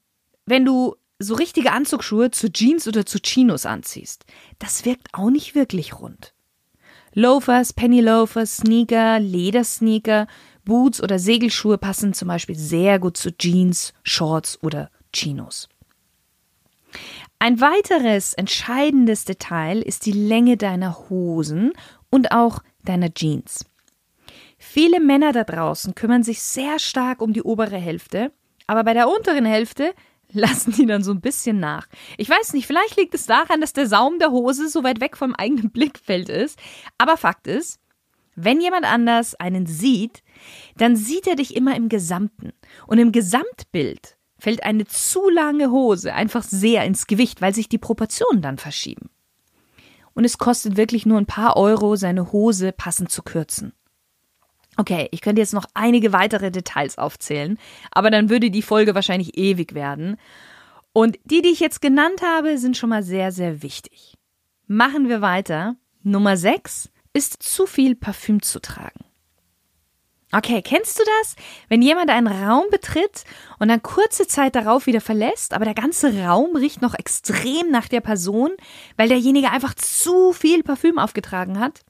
Wenn 0.44 0.64
du 0.64 0.94
so 1.18 1.34
richtige 1.34 1.72
Anzugsschuhe 1.72 2.30
zu 2.30 2.52
Jeans 2.52 2.86
oder 2.86 3.06
zu 3.06 3.18
Chinos 3.18 3.66
anziehst, 3.66 4.24
das 4.60 4.84
wirkt 4.84 5.08
auch 5.14 5.30
nicht 5.30 5.56
wirklich 5.56 5.98
rund. 5.98 6.32
Loafers, 7.12 7.72
Penny 7.72 8.02
Loafers, 8.02 8.58
Sneaker, 8.58 9.18
Ledersneaker, 9.18 10.28
Boots 10.66 11.02
oder 11.02 11.18
Segelschuhe 11.18 11.78
passen 11.78 12.12
zum 12.12 12.28
Beispiel 12.28 12.56
sehr 12.56 12.98
gut 12.98 13.16
zu 13.16 13.34
Jeans, 13.34 13.94
Shorts 14.02 14.58
oder 14.62 14.90
Chinos. 15.14 15.68
Ein 17.38 17.60
weiteres 17.60 18.34
entscheidendes 18.34 19.24
Detail 19.24 19.80
ist 19.80 20.04
die 20.04 20.12
Länge 20.12 20.56
deiner 20.56 21.08
Hosen 21.08 21.72
und 22.10 22.32
auch 22.32 22.60
deiner 22.84 23.12
Jeans. 23.12 23.64
Viele 24.58 25.00
Männer 25.00 25.32
da 25.32 25.44
draußen 25.44 25.94
kümmern 25.94 26.22
sich 26.22 26.42
sehr 26.42 26.78
stark 26.78 27.20
um 27.20 27.32
die 27.32 27.42
obere 27.42 27.76
Hälfte, 27.76 28.32
aber 28.66 28.84
bei 28.84 28.94
der 28.94 29.08
unteren 29.08 29.44
Hälfte 29.44 29.94
lassen 30.32 30.72
die 30.72 30.86
dann 30.86 31.04
so 31.04 31.12
ein 31.12 31.20
bisschen 31.20 31.60
nach. 31.60 31.86
Ich 32.16 32.28
weiß 32.28 32.52
nicht, 32.52 32.66
vielleicht 32.66 32.96
liegt 32.96 33.14
es 33.14 33.26
daran, 33.26 33.60
dass 33.60 33.72
der 33.72 33.86
Saum 33.86 34.18
der 34.18 34.30
Hose 34.32 34.68
so 34.68 34.82
weit 34.82 35.00
weg 35.00 35.16
vom 35.16 35.34
eigenen 35.34 35.70
Blickfeld 35.70 36.28
ist, 36.28 36.58
aber 36.98 37.16
Fakt 37.16 37.46
ist, 37.46 37.78
wenn 38.36 38.60
jemand 38.60 38.84
anders 38.84 39.34
einen 39.34 39.66
sieht, 39.66 40.22
dann 40.76 40.94
sieht 40.94 41.26
er 41.26 41.36
dich 41.36 41.56
immer 41.56 41.74
im 41.74 41.88
Gesamten. 41.88 42.52
Und 42.86 42.98
im 42.98 43.10
Gesamtbild 43.10 44.16
fällt 44.38 44.62
eine 44.62 44.84
zu 44.84 45.28
lange 45.30 45.70
Hose 45.70 46.14
einfach 46.14 46.42
sehr 46.42 46.84
ins 46.84 47.06
Gewicht, 47.06 47.40
weil 47.40 47.54
sich 47.54 47.68
die 47.68 47.78
Proportionen 47.78 48.42
dann 48.42 48.58
verschieben. 48.58 49.08
Und 50.12 50.24
es 50.24 50.38
kostet 50.38 50.76
wirklich 50.76 51.06
nur 51.06 51.18
ein 51.18 51.26
paar 51.26 51.56
Euro, 51.56 51.96
seine 51.96 52.32
Hose 52.32 52.72
passend 52.72 53.10
zu 53.10 53.22
kürzen. 53.22 53.72
Okay, 54.76 55.08
ich 55.10 55.22
könnte 55.22 55.40
jetzt 55.40 55.54
noch 55.54 55.64
einige 55.72 56.12
weitere 56.12 56.50
Details 56.50 56.98
aufzählen, 56.98 57.58
aber 57.90 58.10
dann 58.10 58.28
würde 58.28 58.50
die 58.50 58.62
Folge 58.62 58.94
wahrscheinlich 58.94 59.38
ewig 59.38 59.74
werden. 59.74 60.16
Und 60.92 61.18
die, 61.24 61.40
die 61.40 61.50
ich 61.50 61.60
jetzt 61.60 61.80
genannt 61.80 62.20
habe, 62.22 62.58
sind 62.58 62.76
schon 62.76 62.90
mal 62.90 63.02
sehr, 63.02 63.32
sehr 63.32 63.62
wichtig. 63.62 64.18
Machen 64.66 65.08
wir 65.08 65.22
weiter. 65.22 65.76
Nummer 66.02 66.36
6 66.36 66.90
ist 67.16 67.42
zu 67.42 67.66
viel 67.66 67.96
Parfüm 67.96 68.42
zu 68.42 68.60
tragen. 68.60 69.04
Okay, 70.32 70.60
kennst 70.60 70.98
du 70.98 71.04
das? 71.20 71.36
Wenn 71.68 71.80
jemand 71.80 72.10
einen 72.10 72.26
Raum 72.26 72.64
betritt 72.70 73.24
und 73.58 73.68
dann 73.68 73.82
kurze 73.82 74.26
Zeit 74.26 74.54
darauf 74.54 74.86
wieder 74.86 75.00
verlässt, 75.00 75.54
aber 75.54 75.64
der 75.64 75.74
ganze 75.74 76.24
Raum 76.24 76.54
riecht 76.56 76.82
noch 76.82 76.94
extrem 76.94 77.70
nach 77.70 77.88
der 77.88 78.00
Person, 78.02 78.50
weil 78.96 79.08
derjenige 79.08 79.50
einfach 79.50 79.74
zu 79.74 80.32
viel 80.32 80.62
Parfüm 80.62 80.98
aufgetragen 80.98 81.58
hat? 81.58 81.84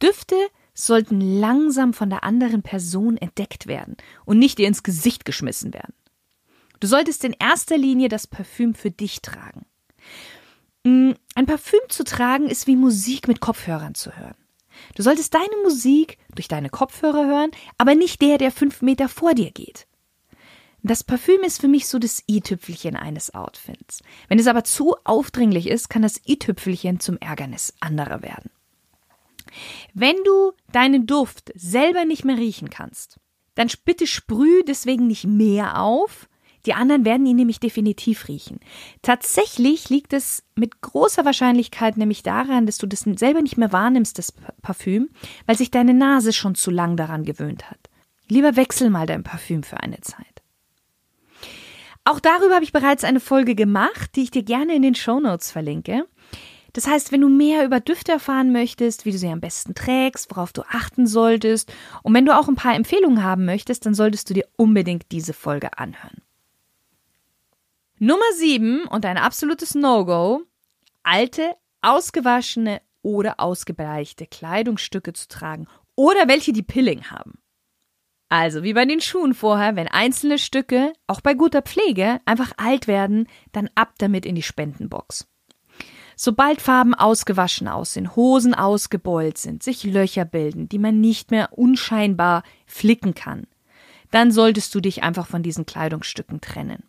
Düfte 0.00 0.36
sollten 0.72 1.20
langsam 1.20 1.94
von 1.94 2.10
der 2.10 2.22
anderen 2.22 2.62
Person 2.62 3.16
entdeckt 3.16 3.66
werden 3.66 3.96
und 4.24 4.38
nicht 4.38 4.60
ihr 4.60 4.68
ins 4.68 4.82
Gesicht 4.82 5.24
geschmissen 5.24 5.74
werden. 5.74 5.94
Du 6.78 6.86
solltest 6.86 7.24
in 7.24 7.32
erster 7.32 7.78
Linie 7.78 8.08
das 8.08 8.26
Parfüm 8.26 8.74
für 8.74 8.90
dich 8.90 9.22
tragen. 9.22 9.66
Mm, 10.86 11.14
ein 11.34 11.46
Parfüm 11.46 11.80
zu 11.88 12.04
tragen 12.04 12.46
ist 12.46 12.68
wie 12.68 12.76
Musik 12.76 13.26
mit 13.26 13.40
Kopfhörern 13.40 13.96
zu 13.96 14.16
hören. 14.16 14.36
Du 14.94 15.02
solltest 15.02 15.34
deine 15.34 15.56
Musik 15.64 16.16
durch 16.32 16.46
deine 16.46 16.70
Kopfhörer 16.70 17.26
hören, 17.26 17.50
aber 17.76 17.96
nicht 17.96 18.22
der, 18.22 18.38
der 18.38 18.52
fünf 18.52 18.82
Meter 18.82 19.08
vor 19.08 19.34
dir 19.34 19.50
geht. 19.50 19.88
Das 20.84 21.02
Parfüm 21.02 21.42
ist 21.42 21.60
für 21.60 21.66
mich 21.66 21.88
so 21.88 21.98
das 21.98 22.22
i-Tüpfelchen 22.28 22.94
eines 22.94 23.34
Outfits. 23.34 24.04
Wenn 24.28 24.38
es 24.38 24.46
aber 24.46 24.62
zu 24.62 24.94
aufdringlich 25.02 25.66
ist, 25.66 25.88
kann 25.88 26.02
das 26.02 26.20
i-Tüpfelchen 26.24 27.00
zum 27.00 27.18
Ärgernis 27.18 27.74
anderer 27.80 28.22
werden. 28.22 28.50
Wenn 29.92 30.16
du 30.24 30.52
deinen 30.70 31.06
Duft 31.06 31.50
selber 31.56 32.04
nicht 32.04 32.24
mehr 32.24 32.36
riechen 32.36 32.70
kannst, 32.70 33.18
dann 33.56 33.68
bitte 33.84 34.06
sprüh 34.06 34.62
deswegen 34.62 35.08
nicht 35.08 35.24
mehr 35.24 35.80
auf. 35.80 36.28
Die 36.66 36.74
anderen 36.74 37.04
werden 37.04 37.26
ihn 37.26 37.36
nämlich 37.36 37.60
definitiv 37.60 38.26
riechen. 38.28 38.58
Tatsächlich 39.02 39.88
liegt 39.88 40.12
es 40.12 40.42
mit 40.56 40.80
großer 40.80 41.24
Wahrscheinlichkeit 41.24 41.96
nämlich 41.96 42.24
daran, 42.24 42.66
dass 42.66 42.78
du 42.78 42.86
das 42.86 43.00
selber 43.00 43.40
nicht 43.40 43.56
mehr 43.56 43.72
wahrnimmst, 43.72 44.18
das 44.18 44.32
Parfüm, 44.62 45.10
weil 45.46 45.56
sich 45.56 45.70
deine 45.70 45.94
Nase 45.94 46.32
schon 46.32 46.56
zu 46.56 46.72
lang 46.72 46.96
daran 46.96 47.24
gewöhnt 47.24 47.70
hat. 47.70 47.78
Lieber 48.28 48.56
wechsel 48.56 48.90
mal 48.90 49.06
dein 49.06 49.22
Parfüm 49.22 49.62
für 49.62 49.78
eine 49.78 50.00
Zeit. 50.00 50.26
Auch 52.04 52.18
darüber 52.20 52.54
habe 52.56 52.64
ich 52.64 52.72
bereits 52.72 53.04
eine 53.04 53.20
Folge 53.20 53.54
gemacht, 53.54 54.16
die 54.16 54.22
ich 54.22 54.30
dir 54.30 54.42
gerne 54.42 54.74
in 54.74 54.82
den 54.82 54.94
Show 54.94 55.20
Notes 55.20 55.50
verlinke. 55.52 56.06
Das 56.72 56.86
heißt, 56.86 57.10
wenn 57.10 57.20
du 57.20 57.28
mehr 57.28 57.64
über 57.64 57.80
Düfte 57.80 58.12
erfahren 58.12 58.52
möchtest, 58.52 59.06
wie 59.06 59.12
du 59.12 59.18
sie 59.18 59.28
am 59.28 59.40
besten 59.40 59.74
trägst, 59.74 60.30
worauf 60.30 60.52
du 60.52 60.62
achten 60.62 61.06
solltest 61.06 61.72
und 62.02 62.12
wenn 62.12 62.26
du 62.26 62.36
auch 62.36 62.48
ein 62.48 62.54
paar 62.54 62.74
Empfehlungen 62.74 63.22
haben 63.22 63.44
möchtest, 63.44 63.86
dann 63.86 63.94
solltest 63.94 64.28
du 64.28 64.34
dir 64.34 64.46
unbedingt 64.56 65.10
diese 65.10 65.32
Folge 65.32 65.78
anhören. 65.78 66.25
Nummer 67.98 68.30
7 68.34 68.82
und 68.82 69.06
ein 69.06 69.16
absolutes 69.16 69.74
No-Go, 69.74 70.42
alte, 71.02 71.56
ausgewaschene 71.80 72.82
oder 73.00 73.40
ausgebleichte 73.40 74.26
Kleidungsstücke 74.26 75.14
zu 75.14 75.28
tragen 75.28 75.66
oder 75.94 76.28
welche 76.28 76.52
die 76.52 76.62
Pilling 76.62 77.04
haben. 77.10 77.38
Also 78.28 78.62
wie 78.62 78.74
bei 78.74 78.84
den 78.84 79.00
Schuhen 79.00 79.32
vorher, 79.32 79.76
wenn 79.76 79.88
einzelne 79.88 80.36
Stücke, 80.38 80.92
auch 81.06 81.22
bei 81.22 81.32
guter 81.32 81.62
Pflege, 81.62 82.20
einfach 82.26 82.52
alt 82.58 82.86
werden, 82.86 83.28
dann 83.52 83.70
ab 83.74 83.94
damit 83.96 84.26
in 84.26 84.34
die 84.34 84.42
Spendenbox. 84.42 85.26
Sobald 86.16 86.60
Farben 86.60 86.94
ausgewaschen 86.94 87.66
aussehen, 87.66 88.14
Hosen 88.14 88.54
ausgebeult 88.54 89.38
sind, 89.38 89.62
sich 89.62 89.84
Löcher 89.84 90.26
bilden, 90.26 90.68
die 90.68 90.78
man 90.78 91.00
nicht 91.00 91.30
mehr 91.30 91.56
unscheinbar 91.56 92.42
flicken 92.66 93.14
kann, 93.14 93.46
dann 94.10 94.32
solltest 94.32 94.74
du 94.74 94.80
dich 94.80 95.02
einfach 95.02 95.26
von 95.26 95.42
diesen 95.42 95.64
Kleidungsstücken 95.64 96.42
trennen. 96.42 96.82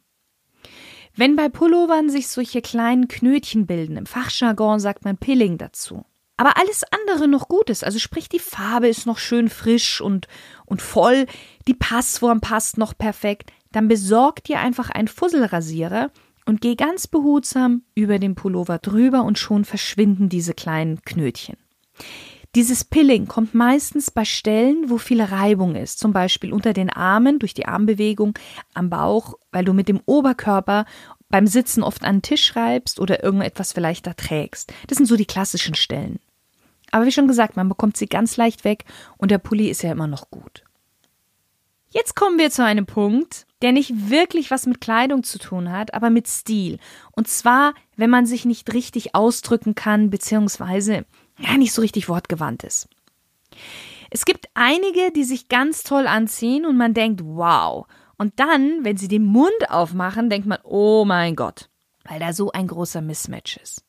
Wenn 1.17 1.35
bei 1.35 1.49
Pullovern 1.49 2.11
sich 2.11 2.27
solche 2.27 2.61
kleinen 2.61 3.07
Knötchen 3.07 3.65
bilden, 3.65 3.97
im 3.97 4.05
Fachjargon 4.05 4.79
sagt 4.79 5.03
man 5.03 5.17
Pilling 5.17 5.57
dazu, 5.57 6.05
aber 6.37 6.57
alles 6.57 6.83
andere 6.91 7.27
noch 7.27 7.47
gut 7.47 7.71
ist, 7.71 7.83
also 7.83 7.97
sprich 7.97 8.29
die 8.29 8.37
Farbe 8.37 8.87
ist 8.87 9.07
noch 9.07 9.17
schön 9.17 9.49
frisch 9.49 9.99
und, 9.99 10.27
und 10.67 10.79
voll, 10.79 11.25
die 11.67 11.73
Passform 11.73 12.39
passt 12.39 12.77
noch 12.77 12.95
perfekt, 12.95 13.51
dann 13.71 13.87
besorg 13.87 14.43
dir 14.43 14.59
einfach 14.59 14.91
einen 14.91 15.07
Fusselrasierer 15.07 16.11
und 16.45 16.61
geh 16.61 16.75
ganz 16.75 17.07
behutsam 17.07 17.81
über 17.95 18.19
den 18.19 18.35
Pullover 18.35 18.77
drüber 18.77 19.23
und 19.23 19.39
schon 19.39 19.65
verschwinden 19.65 20.29
diese 20.29 20.53
kleinen 20.53 21.01
Knötchen. 21.01 21.57
Dieses 22.55 22.83
Pilling 22.83 23.27
kommt 23.27 23.53
meistens 23.53 24.09
bei 24.09 24.25
Stellen, 24.25 24.89
wo 24.89 24.97
viel 24.97 25.21
Reibung 25.21 25.75
ist, 25.75 25.99
zum 25.99 26.13
Beispiel 26.13 26.53
unter 26.53 26.73
den 26.73 26.89
Armen 26.89 27.39
durch 27.39 27.53
die 27.53 27.67
Armbewegung, 27.67 28.37
am 28.73 28.89
Bauch, 28.89 29.35
weil 29.51 29.65
du 29.65 29.73
mit 29.73 29.87
dem 29.89 30.01
Oberkörper 30.05 30.85
beim 31.29 31.45
Sitzen 31.45 31.83
oft 31.83 32.03
an 32.03 32.17
den 32.17 32.21
Tisch 32.21 32.55
reibst 32.55 32.99
oder 32.99 33.23
irgendetwas 33.23 33.73
vielleicht 33.73 34.07
da 34.07 34.13
trägst. 34.13 34.73
Das 34.87 34.97
sind 34.97 35.07
so 35.07 35.15
die 35.15 35.25
klassischen 35.25 35.75
Stellen. 35.75 36.19
Aber 36.91 37.05
wie 37.05 37.11
schon 37.11 37.27
gesagt, 37.27 37.57
man 37.57 37.67
bekommt 37.67 37.97
sie 37.97 38.07
ganz 38.07 38.37
leicht 38.37 38.63
weg 38.63 38.85
und 39.17 39.29
der 39.29 39.39
Pulli 39.39 39.69
ist 39.69 39.83
ja 39.83 39.91
immer 39.91 40.07
noch 40.07 40.31
gut. 40.31 40.63
Jetzt 41.89 42.15
kommen 42.15 42.37
wir 42.37 42.49
zu 42.49 42.63
einem 42.63 42.85
Punkt, 42.85 43.45
der 43.61 43.71
nicht 43.71 44.09
wirklich 44.09 44.51
was 44.51 44.65
mit 44.65 44.81
Kleidung 44.81 45.23
zu 45.23 45.39
tun 45.39 45.71
hat, 45.71 45.93
aber 45.93 46.09
mit 46.09 46.27
Stil. 46.27 46.79
Und 47.11 47.27
zwar, 47.27 47.73
wenn 47.95 48.09
man 48.09 48.25
sich 48.25 48.45
nicht 48.45 48.73
richtig 48.73 49.15
ausdrücken 49.15 49.73
kann, 49.73 50.09
beziehungsweise 50.09 51.05
ja 51.37 51.57
nicht 51.57 51.73
so 51.73 51.81
richtig 51.81 52.09
wortgewandt 52.09 52.63
ist. 52.63 52.87
Es 54.09 54.25
gibt 54.25 54.47
einige, 54.53 55.11
die 55.11 55.23
sich 55.23 55.49
ganz 55.49 55.83
toll 55.83 56.07
anziehen 56.07 56.65
und 56.65 56.77
man 56.77 56.93
denkt, 56.93 57.21
wow. 57.23 57.85
Und 58.17 58.39
dann, 58.39 58.83
wenn 58.83 58.97
sie 58.97 59.07
den 59.07 59.25
Mund 59.25 59.69
aufmachen, 59.69 60.29
denkt 60.29 60.47
man, 60.47 60.59
oh 60.63 61.05
mein 61.05 61.35
Gott, 61.35 61.69
weil 62.03 62.19
da 62.19 62.33
so 62.33 62.51
ein 62.51 62.67
großer 62.67 63.01
Mismatch 63.01 63.57
ist. 63.57 63.83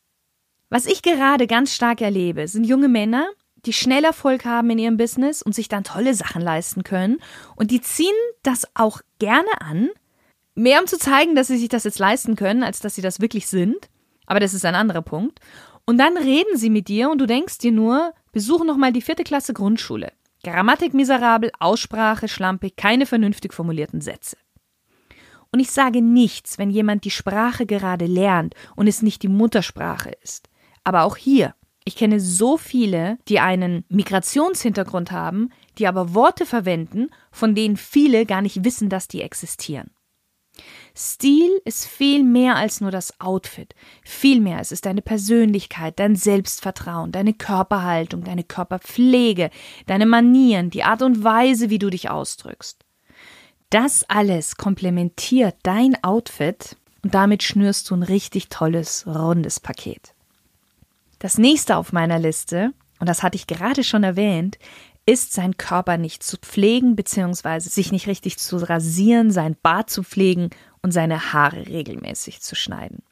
Was 0.70 0.86
ich 0.86 1.02
gerade 1.02 1.46
ganz 1.46 1.74
stark 1.74 2.00
erlebe, 2.00 2.46
sind 2.46 2.64
junge 2.64 2.88
Männer, 2.88 3.28
die 3.64 3.72
schnell 3.72 4.04
Erfolg 4.04 4.44
haben 4.44 4.70
in 4.70 4.78
ihrem 4.78 4.96
Business 4.96 5.42
und 5.42 5.54
sich 5.54 5.68
dann 5.68 5.84
tolle 5.84 6.14
Sachen 6.14 6.42
leisten 6.42 6.84
können. 6.84 7.18
Und 7.56 7.70
die 7.70 7.80
ziehen 7.80 8.14
das 8.42 8.66
auch 8.74 9.00
gerne 9.18 9.60
an, 9.60 9.88
mehr 10.54 10.80
um 10.80 10.86
zu 10.86 10.98
zeigen, 10.98 11.34
dass 11.34 11.46
sie 11.46 11.58
sich 11.58 11.68
das 11.68 11.84
jetzt 11.84 11.98
leisten 11.98 12.36
können, 12.36 12.62
als 12.62 12.80
dass 12.80 12.94
sie 12.94 13.02
das 13.02 13.20
wirklich 13.20 13.48
sind. 13.48 13.88
Aber 14.26 14.40
das 14.40 14.52
ist 14.52 14.64
ein 14.64 14.74
anderer 14.74 15.02
Punkt. 15.02 15.40
Und 15.88 15.96
dann 15.96 16.18
reden 16.18 16.58
sie 16.58 16.68
mit 16.68 16.88
dir 16.88 17.08
und 17.08 17.18
du 17.18 17.24
denkst 17.24 17.56
dir 17.56 17.72
nur, 17.72 18.12
besuche 18.32 18.66
nochmal 18.66 18.92
die 18.92 19.00
vierte 19.00 19.24
Klasse 19.24 19.54
Grundschule. 19.54 20.12
Grammatik 20.44 20.92
miserabel, 20.92 21.50
Aussprache 21.60 22.28
schlampig, 22.28 22.76
keine 22.76 23.06
vernünftig 23.06 23.54
formulierten 23.54 24.02
Sätze. 24.02 24.36
Und 25.50 25.60
ich 25.60 25.70
sage 25.70 26.02
nichts, 26.02 26.58
wenn 26.58 26.68
jemand 26.68 27.04
die 27.04 27.10
Sprache 27.10 27.64
gerade 27.64 28.04
lernt 28.04 28.54
und 28.76 28.86
es 28.86 29.00
nicht 29.00 29.22
die 29.22 29.28
Muttersprache 29.28 30.10
ist. 30.22 30.50
Aber 30.84 31.04
auch 31.04 31.16
hier, 31.16 31.54
ich 31.86 31.96
kenne 31.96 32.20
so 32.20 32.58
viele, 32.58 33.16
die 33.26 33.40
einen 33.40 33.86
Migrationshintergrund 33.88 35.10
haben, 35.10 35.48
die 35.78 35.86
aber 35.86 36.12
Worte 36.12 36.44
verwenden, 36.44 37.08
von 37.32 37.54
denen 37.54 37.78
viele 37.78 38.26
gar 38.26 38.42
nicht 38.42 38.62
wissen, 38.62 38.90
dass 38.90 39.08
die 39.08 39.22
existieren. 39.22 39.90
Stil 41.00 41.60
ist 41.64 41.86
viel 41.86 42.24
mehr 42.24 42.56
als 42.56 42.80
nur 42.80 42.90
das 42.90 43.20
Outfit. 43.20 43.72
Viel 44.02 44.40
mehr. 44.40 44.58
Es 44.58 44.72
ist 44.72 44.84
deine 44.84 45.00
Persönlichkeit, 45.00 46.00
dein 46.00 46.16
Selbstvertrauen, 46.16 47.12
deine 47.12 47.34
Körperhaltung, 47.34 48.24
deine 48.24 48.42
Körperpflege, 48.42 49.50
deine 49.86 50.06
Manieren, 50.06 50.70
die 50.70 50.82
Art 50.82 51.02
und 51.02 51.22
Weise, 51.22 51.70
wie 51.70 51.78
du 51.78 51.88
dich 51.88 52.10
ausdrückst. 52.10 52.84
Das 53.70 54.10
alles 54.10 54.56
komplementiert 54.56 55.54
dein 55.62 56.02
Outfit 56.02 56.76
und 57.04 57.14
damit 57.14 57.44
schnürst 57.44 57.88
du 57.88 57.94
ein 57.94 58.02
richtig 58.02 58.48
tolles, 58.48 59.06
rundes 59.06 59.60
Paket. 59.60 60.14
Das 61.20 61.38
nächste 61.38 61.76
auf 61.76 61.92
meiner 61.92 62.18
Liste, 62.18 62.72
und 62.98 63.08
das 63.08 63.22
hatte 63.22 63.36
ich 63.36 63.46
gerade 63.46 63.84
schon 63.84 64.02
erwähnt, 64.02 64.58
ist, 65.08 65.32
sein 65.32 65.56
Körper 65.56 65.96
nicht 65.96 66.22
zu 66.22 66.36
pflegen, 66.36 66.94
beziehungsweise 66.94 67.70
sich 67.70 67.92
nicht 67.92 68.06
richtig 68.06 68.36
zu 68.36 68.58
rasieren, 68.58 69.30
sein 69.30 69.56
Bart 69.62 69.88
zu 69.88 70.02
pflegen 70.02 70.50
und 70.82 70.92
seine 70.92 71.32
Haare 71.32 71.66
regelmäßig 71.66 72.42
zu 72.42 72.54
schneiden. 72.54 73.02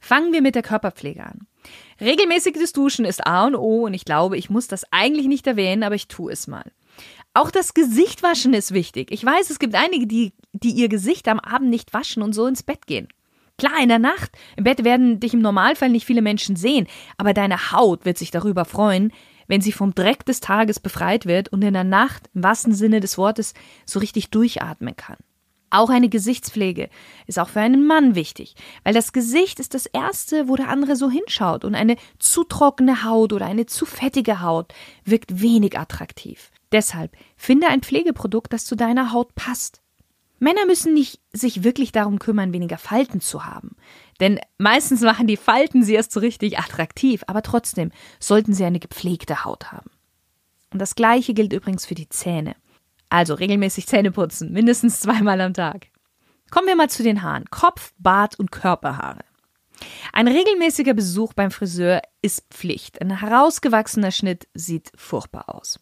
Fangen 0.00 0.32
wir 0.32 0.42
mit 0.42 0.56
der 0.56 0.62
Körperpflege 0.62 1.24
an. 1.24 1.46
Regelmäßiges 2.00 2.72
Duschen 2.72 3.04
ist 3.04 3.24
A 3.26 3.46
und 3.46 3.54
O 3.54 3.86
und 3.86 3.94
ich 3.94 4.04
glaube, 4.04 4.36
ich 4.36 4.50
muss 4.50 4.66
das 4.66 4.84
eigentlich 4.90 5.26
nicht 5.26 5.46
erwähnen, 5.46 5.84
aber 5.84 5.94
ich 5.94 6.08
tue 6.08 6.32
es 6.32 6.48
mal. 6.48 6.70
Auch 7.32 7.52
das 7.52 7.74
Gesicht 7.74 8.24
waschen 8.24 8.52
ist 8.52 8.74
wichtig. 8.74 9.12
Ich 9.12 9.24
weiß, 9.24 9.50
es 9.50 9.60
gibt 9.60 9.76
einige, 9.76 10.08
die, 10.08 10.32
die 10.52 10.70
ihr 10.70 10.88
Gesicht 10.88 11.28
am 11.28 11.38
Abend 11.38 11.70
nicht 11.70 11.94
waschen 11.94 12.24
und 12.24 12.32
so 12.32 12.46
ins 12.46 12.64
Bett 12.64 12.88
gehen. 12.88 13.06
Klar, 13.56 13.80
in 13.80 13.88
der 13.88 14.00
Nacht. 14.00 14.32
Im 14.56 14.64
Bett 14.64 14.82
werden 14.84 15.20
dich 15.20 15.34
im 15.34 15.42
Normalfall 15.42 15.90
nicht 15.90 16.06
viele 16.06 16.22
Menschen 16.22 16.56
sehen, 16.56 16.88
aber 17.16 17.34
deine 17.34 17.70
Haut 17.70 18.04
wird 18.04 18.18
sich 18.18 18.32
darüber 18.32 18.64
freuen, 18.64 19.12
wenn 19.48 19.60
sie 19.60 19.72
vom 19.72 19.94
Dreck 19.94 20.24
des 20.24 20.40
Tages 20.40 20.78
befreit 20.78 21.26
wird 21.26 21.48
und 21.48 21.62
in 21.62 21.74
der 21.74 21.84
Nacht 21.84 22.30
im 22.34 22.44
wahrsten 22.44 22.74
Sinne 22.74 23.00
des 23.00 23.18
Wortes 23.18 23.54
so 23.84 23.98
richtig 23.98 24.30
durchatmen 24.30 24.94
kann. 24.94 25.16
Auch 25.70 25.90
eine 25.90 26.08
Gesichtspflege 26.08 26.88
ist 27.26 27.38
auch 27.38 27.50
für 27.50 27.60
einen 27.60 27.86
Mann 27.86 28.14
wichtig, 28.14 28.54
weil 28.84 28.94
das 28.94 29.12
Gesicht 29.12 29.60
ist 29.60 29.74
das 29.74 29.84
Erste, 29.84 30.48
wo 30.48 30.56
der 30.56 30.68
andere 30.68 30.96
so 30.96 31.10
hinschaut 31.10 31.64
und 31.64 31.74
eine 31.74 31.96
zu 32.18 32.44
trockene 32.44 33.04
Haut 33.04 33.32
oder 33.32 33.46
eine 33.46 33.66
zu 33.66 33.84
fettige 33.84 34.40
Haut 34.40 34.72
wirkt 35.04 35.42
wenig 35.42 35.78
attraktiv. 35.78 36.50
Deshalb 36.72 37.12
finde 37.36 37.66
ein 37.68 37.82
Pflegeprodukt, 37.82 38.52
das 38.52 38.64
zu 38.64 38.76
deiner 38.76 39.12
Haut 39.12 39.34
passt. 39.34 39.82
Männer 40.38 40.66
müssen 40.66 40.94
nicht 40.94 41.20
sich 41.32 41.64
wirklich 41.64 41.92
darum 41.92 42.18
kümmern, 42.18 42.52
weniger 42.52 42.78
Falten 42.78 43.20
zu 43.20 43.44
haben. 43.44 43.76
Denn 44.20 44.40
meistens 44.58 45.00
machen 45.02 45.26
die 45.26 45.36
Falten 45.36 45.82
sie 45.82 45.94
erst 45.94 46.12
so 46.12 46.20
richtig 46.20 46.58
attraktiv, 46.58 47.22
aber 47.26 47.42
trotzdem 47.42 47.92
sollten 48.18 48.52
sie 48.52 48.64
eine 48.64 48.80
gepflegte 48.80 49.44
Haut 49.44 49.70
haben. 49.72 49.90
Und 50.72 50.80
das 50.80 50.94
gleiche 50.94 51.34
gilt 51.34 51.52
übrigens 51.52 51.86
für 51.86 51.94
die 51.94 52.08
Zähne. 52.08 52.56
Also 53.08 53.34
regelmäßig 53.34 53.86
Zähne 53.86 54.10
putzen, 54.10 54.52
mindestens 54.52 55.00
zweimal 55.00 55.40
am 55.40 55.54
Tag. 55.54 55.88
Kommen 56.50 56.66
wir 56.66 56.76
mal 56.76 56.90
zu 56.90 57.02
den 57.02 57.22
Haaren. 57.22 57.44
Kopf, 57.50 57.92
Bart 57.98 58.38
und 58.38 58.50
Körperhaare. 58.50 59.24
Ein 60.12 60.28
regelmäßiger 60.28 60.94
Besuch 60.94 61.34
beim 61.34 61.50
Friseur 61.50 62.02
ist 62.22 62.44
Pflicht. 62.50 63.00
Ein 63.00 63.18
herausgewachsener 63.18 64.10
Schnitt 64.10 64.48
sieht 64.54 64.90
furchtbar 64.96 65.54
aus. 65.54 65.78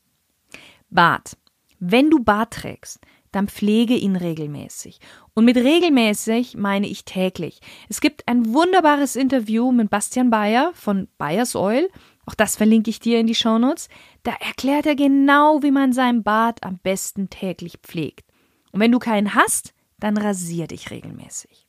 Bart. 0.91 1.37
Wenn 1.79 2.11
du 2.11 2.23
Bart 2.23 2.53
trägst, 2.53 3.01
dann 3.37 3.49
pflege 3.49 3.95
ihn 3.95 4.17
regelmäßig. 4.17 4.99
Und 5.35 5.45
mit 5.45 5.57
regelmäßig 5.57 6.57
meine 6.57 6.87
ich 6.87 7.05
täglich. 7.05 7.61
Es 7.89 8.01
gibt 8.01 8.27
ein 8.27 8.53
wunderbares 8.55 9.15
Interview 9.15 9.73
mit 9.73 9.91
Bastian 9.91 10.31
Bayer 10.31 10.73
von 10.75 11.09
Bayers 11.19 11.55
Oil. 11.55 11.89
Auch 12.25 12.35
das 12.35 12.57
verlinke 12.57 12.91
ich 12.91 12.99
dir 12.99 13.21
in 13.21 13.27
die 13.27 13.35
Shownotes. 13.35 13.89
Da 14.23 14.33
erklärt 14.33 14.87
er 14.87 14.97
genau, 14.97 15.63
wie 15.63 15.71
man 15.71 15.93
seinen 15.93 16.23
Bart 16.23 16.65
am 16.65 16.79
besten 16.79 17.29
täglich 17.31 17.79
pflegt. 17.83 18.25
Und 18.73 18.81
wenn 18.81 18.93
du 18.93 18.99
keinen 18.99 19.35
hast, 19.35 19.75
dann 19.99 20.17
rasier 20.17 20.67
dich 20.67 20.91
regelmäßig. 20.91 21.67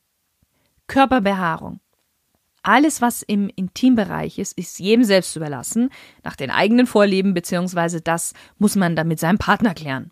Körperbehaarung. 0.86 1.80
Alles, 2.62 3.00
was 3.00 3.22
im 3.22 3.50
Intimbereich 3.54 4.38
ist, 4.38 4.56
ist 4.58 4.78
jedem 4.78 5.04
selbst 5.04 5.36
überlassen, 5.36 5.90
nach 6.24 6.34
den 6.34 6.50
eigenen 6.50 6.86
Vorlieben, 6.86 7.34
beziehungsweise 7.34 8.00
das 8.00 8.34
muss 8.58 8.74
man 8.74 8.96
dann 8.96 9.08
mit 9.08 9.20
seinem 9.20 9.38
Partner 9.38 9.74
klären. 9.74 10.10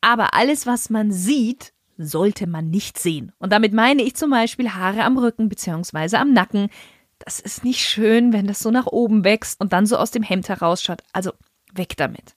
Aber 0.00 0.34
alles, 0.34 0.66
was 0.66 0.90
man 0.90 1.12
sieht, 1.12 1.72
sollte 1.98 2.46
man 2.46 2.70
nicht 2.70 2.98
sehen. 2.98 3.32
Und 3.38 3.52
damit 3.52 3.72
meine 3.72 4.02
ich 4.02 4.16
zum 4.16 4.30
Beispiel 4.30 4.70
Haare 4.70 5.04
am 5.04 5.18
Rücken 5.18 5.48
beziehungsweise 5.48 6.18
am 6.18 6.32
Nacken. 6.32 6.70
Das 7.18 7.40
ist 7.40 7.64
nicht 7.64 7.80
schön, 7.80 8.32
wenn 8.32 8.46
das 8.46 8.60
so 8.60 8.70
nach 8.70 8.86
oben 8.86 9.24
wächst 9.24 9.60
und 9.60 9.72
dann 9.72 9.86
so 9.86 9.96
aus 9.96 10.10
dem 10.10 10.22
Hemd 10.22 10.48
herausschaut. 10.48 11.02
Also 11.12 11.32
weg 11.74 11.96
damit. 11.96 12.34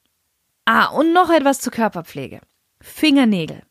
Ah, 0.65 0.87
und 0.87 1.13
noch 1.13 1.29
etwas 1.29 1.59
zur 1.59 1.71
Körperpflege. 1.71 2.41
Fingernägel. 2.81 3.63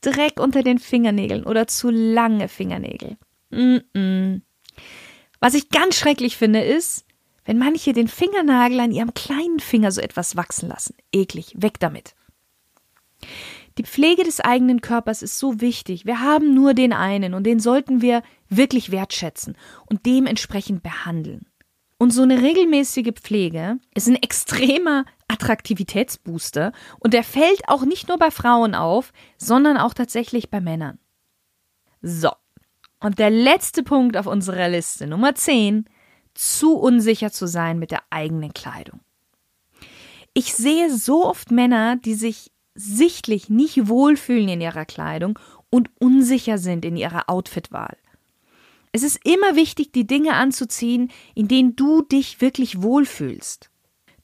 Dreck 0.00 0.38
unter 0.38 0.62
den 0.62 0.78
Fingernägeln 0.78 1.44
oder 1.44 1.66
zu 1.66 1.90
lange 1.90 2.48
Fingernägel. 2.48 3.16
Mm 3.50 3.78
-mm. 3.94 4.40
Was 5.40 5.54
ich 5.54 5.68
ganz 5.68 5.96
schrecklich 5.96 6.36
finde, 6.36 6.60
ist, 6.60 7.04
wenn 7.44 7.58
manche 7.58 7.92
den 7.92 8.08
Fingernagel 8.08 8.80
an 8.80 8.92
ihrem 8.92 9.14
kleinen 9.14 9.60
Finger 9.60 9.92
so 9.92 10.00
etwas 10.00 10.36
wachsen 10.36 10.68
lassen. 10.68 10.96
Eklig, 11.12 11.54
weg 11.56 11.78
damit. 11.78 12.15
Die 13.78 13.84
Pflege 13.84 14.24
des 14.24 14.40
eigenen 14.40 14.80
Körpers 14.80 15.22
ist 15.22 15.38
so 15.38 15.60
wichtig. 15.60 16.06
Wir 16.06 16.20
haben 16.20 16.54
nur 16.54 16.72
den 16.72 16.92
einen 16.92 17.34
und 17.34 17.44
den 17.44 17.60
sollten 17.60 18.00
wir 18.00 18.22
wirklich 18.48 18.90
wertschätzen 18.90 19.56
und 19.86 20.06
dementsprechend 20.06 20.82
behandeln. 20.82 21.46
Und 21.98 22.10
so 22.10 22.22
eine 22.22 22.42
regelmäßige 22.42 23.12
Pflege 23.14 23.78
ist 23.94 24.06
ein 24.06 24.16
extremer 24.16 25.04
Attraktivitätsbooster 25.28 26.72
und 27.00 27.14
der 27.14 27.24
fällt 27.24 27.68
auch 27.68 27.84
nicht 27.84 28.08
nur 28.08 28.18
bei 28.18 28.30
Frauen 28.30 28.74
auf, 28.74 29.12
sondern 29.38 29.78
auch 29.78 29.94
tatsächlich 29.94 30.50
bei 30.50 30.60
Männern. 30.60 30.98
So. 32.02 32.30
Und 33.00 33.18
der 33.18 33.30
letzte 33.30 33.82
Punkt 33.82 34.16
auf 34.16 34.26
unserer 34.26 34.68
Liste, 34.68 35.06
Nummer 35.06 35.34
10, 35.34 35.86
zu 36.34 36.76
unsicher 36.76 37.30
zu 37.30 37.46
sein 37.46 37.78
mit 37.78 37.90
der 37.90 38.02
eigenen 38.10 38.52
Kleidung. 38.52 39.00
Ich 40.34 40.54
sehe 40.54 40.94
so 40.94 41.24
oft 41.24 41.50
Männer, 41.50 41.96
die 41.96 42.14
sich 42.14 42.52
sichtlich 42.76 43.48
nicht 43.48 43.88
wohlfühlen 43.88 44.48
in 44.48 44.60
ihrer 44.60 44.84
Kleidung 44.84 45.38
und 45.70 45.90
unsicher 45.98 46.58
sind 46.58 46.84
in 46.84 46.96
ihrer 46.96 47.28
Outfitwahl. 47.28 47.96
Es 48.92 49.02
ist 49.02 49.18
immer 49.24 49.56
wichtig, 49.56 49.92
die 49.92 50.06
Dinge 50.06 50.34
anzuziehen, 50.34 51.10
in 51.34 51.48
denen 51.48 51.76
du 51.76 52.02
dich 52.02 52.40
wirklich 52.40 52.82
wohlfühlst. 52.82 53.70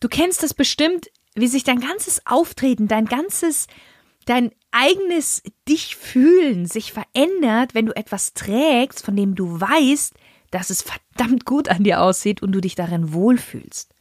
Du 0.01 0.09
kennst 0.09 0.43
das 0.43 0.55
bestimmt, 0.55 1.11
wie 1.35 1.49
sich 1.49 1.65
dein 1.65 1.81
ganzes 1.81 2.27
Auftreten, 2.27 2.89
dein 2.89 3.07
ganzes, 3.07 3.67
dein 4.25 4.51
eigenes 4.71 5.43
dich 5.69 5.97
fühlen 5.97 6.67
sich 6.67 6.93
verändert, 6.93 7.75
wenn 7.75 7.87
du 7.87 7.95
etwas 7.95 8.35
trägst, 8.35 9.05
von 9.05 9.17
dem 9.17 9.35
du 9.35 9.61
weißt, 9.61 10.15
dass 10.51 10.71
es 10.71 10.83
verdammt 10.83 11.45
gut 11.45 11.69
an 11.69 11.85
dir 11.85 12.01
aussieht 12.01 12.43
und 12.43 12.53
du 12.53 12.61
dich 12.61 12.75
darin 12.75 13.13
wohlfühlst. 13.13 13.92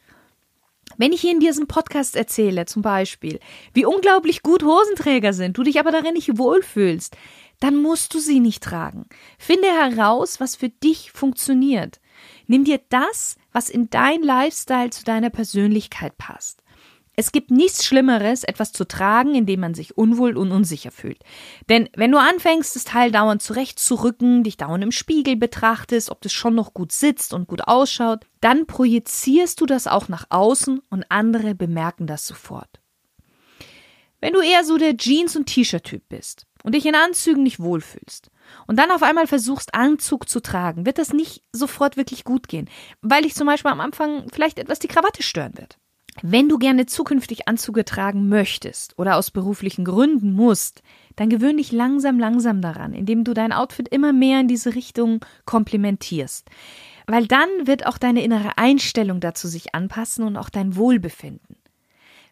Wenn 0.97 1.13
ich 1.13 1.21
hier 1.21 1.31
in 1.31 1.39
diesem 1.39 1.67
Podcast 1.67 2.15
erzähle, 2.15 2.65
zum 2.65 2.81
Beispiel, 2.81 3.39
wie 3.73 3.85
unglaublich 3.85 4.43
gut 4.43 4.63
Hosenträger 4.63 5.33
sind, 5.33 5.57
du 5.57 5.63
dich 5.63 5.79
aber 5.79 5.91
darin 5.91 6.13
nicht 6.13 6.37
wohlfühlst, 6.37 7.15
dann 7.59 7.81
musst 7.81 8.13
du 8.13 8.19
sie 8.19 8.39
nicht 8.39 8.63
tragen. 8.63 9.05
Finde 9.37 9.67
heraus, 9.67 10.39
was 10.39 10.55
für 10.55 10.69
dich 10.69 11.11
funktioniert. 11.11 12.01
Nimm 12.47 12.63
dir 12.63 12.81
das, 12.89 13.37
was 13.53 13.69
in 13.69 13.89
dein 13.89 14.23
Lifestyle 14.23 14.89
zu 14.89 15.03
deiner 15.03 15.29
Persönlichkeit 15.29 16.17
passt. 16.17 16.60
Es 17.21 17.31
gibt 17.31 17.51
nichts 17.51 17.85
Schlimmeres, 17.85 18.43
etwas 18.43 18.71
zu 18.71 18.83
tragen, 18.83 19.35
in 19.35 19.45
dem 19.45 19.59
man 19.59 19.75
sich 19.75 19.95
unwohl 19.95 20.35
und 20.35 20.51
unsicher 20.51 20.89
fühlt. 20.89 21.19
Denn 21.69 21.87
wenn 21.95 22.11
du 22.11 22.17
anfängst, 22.17 22.75
das 22.75 22.83
Teil 22.83 23.11
dauernd 23.11 23.43
zurechtzurücken, 23.43 24.43
dich 24.43 24.57
dauernd 24.57 24.83
im 24.83 24.91
Spiegel 24.91 25.35
betrachtest, 25.35 26.09
ob 26.09 26.21
das 26.21 26.33
schon 26.33 26.55
noch 26.55 26.73
gut 26.73 26.91
sitzt 26.91 27.35
und 27.35 27.47
gut 27.47 27.67
ausschaut, 27.67 28.25
dann 28.39 28.65
projizierst 28.65 29.61
du 29.61 29.67
das 29.67 29.85
auch 29.85 30.07
nach 30.07 30.25
außen 30.31 30.81
und 30.89 31.05
andere 31.09 31.53
bemerken 31.53 32.07
das 32.07 32.25
sofort. 32.25 32.79
Wenn 34.19 34.33
du 34.33 34.39
eher 34.39 34.63
so 34.63 34.79
der 34.79 34.97
Jeans- 34.97 35.35
und 35.35 35.45
T-Shirt-Typ 35.45 36.09
bist 36.09 36.47
und 36.63 36.73
dich 36.73 36.87
in 36.87 36.95
Anzügen 36.95 37.43
nicht 37.43 37.59
wohlfühlst 37.59 38.31
und 38.65 38.79
dann 38.79 38.89
auf 38.89 39.03
einmal 39.03 39.27
versuchst, 39.27 39.75
Anzug 39.75 40.27
zu 40.27 40.39
tragen, 40.39 40.87
wird 40.87 40.97
das 40.97 41.13
nicht 41.13 41.43
sofort 41.51 41.97
wirklich 41.97 42.23
gut 42.23 42.47
gehen, 42.47 42.67
weil 43.03 43.21
dich 43.21 43.35
zum 43.35 43.45
Beispiel 43.45 43.69
am 43.69 43.79
Anfang 43.79 44.25
vielleicht 44.33 44.57
etwas 44.57 44.79
die 44.79 44.87
Krawatte 44.87 45.21
stören 45.21 45.55
wird. 45.55 45.77
Wenn 46.21 46.49
du 46.49 46.57
gerne 46.57 46.85
zukünftig 46.85 47.47
Anzüge 47.47 47.85
tragen 47.85 48.27
möchtest 48.27 48.97
oder 48.99 49.15
aus 49.15 49.31
beruflichen 49.31 49.85
Gründen 49.85 50.33
musst, 50.33 50.83
dann 51.15 51.29
gewöhn 51.29 51.57
dich 51.57 51.71
langsam, 51.71 52.19
langsam 52.19 52.61
daran, 52.61 52.93
indem 52.93 53.23
du 53.23 53.33
dein 53.33 53.53
Outfit 53.53 53.87
immer 53.87 54.11
mehr 54.11 54.41
in 54.41 54.47
diese 54.47 54.75
Richtung 54.75 55.25
komplementierst. 55.45 56.49
Weil 57.07 57.27
dann 57.27 57.49
wird 57.65 57.85
auch 57.85 57.97
deine 57.97 58.23
innere 58.23 58.57
Einstellung 58.57 59.19
dazu 59.19 59.47
sich 59.47 59.73
anpassen 59.73 60.25
und 60.25 60.37
auch 60.37 60.49
dein 60.49 60.75
Wohlbefinden. 60.75 61.57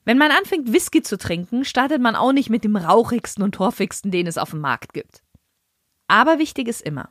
Wenn 0.06 0.18
man 0.18 0.32
anfängt, 0.32 0.72
Whisky 0.74 1.02
zu 1.02 1.18
trinken, 1.18 1.65
startet 1.65 2.02
man 2.02 2.15
auch 2.15 2.32
nicht 2.32 2.50
mit 2.50 2.63
dem 2.63 2.76
rauchigsten 2.76 3.44
und 3.44 3.56
torfigsten, 3.56 4.12
den 4.12 4.28
es 4.28 4.38
auf 4.38 4.52
dem 4.52 4.60
Markt 4.60 4.94
gibt. 4.94 5.24
Aber 6.08 6.39
wichtig 6.39 6.68
ist 6.68 6.82
immer, 6.82 7.10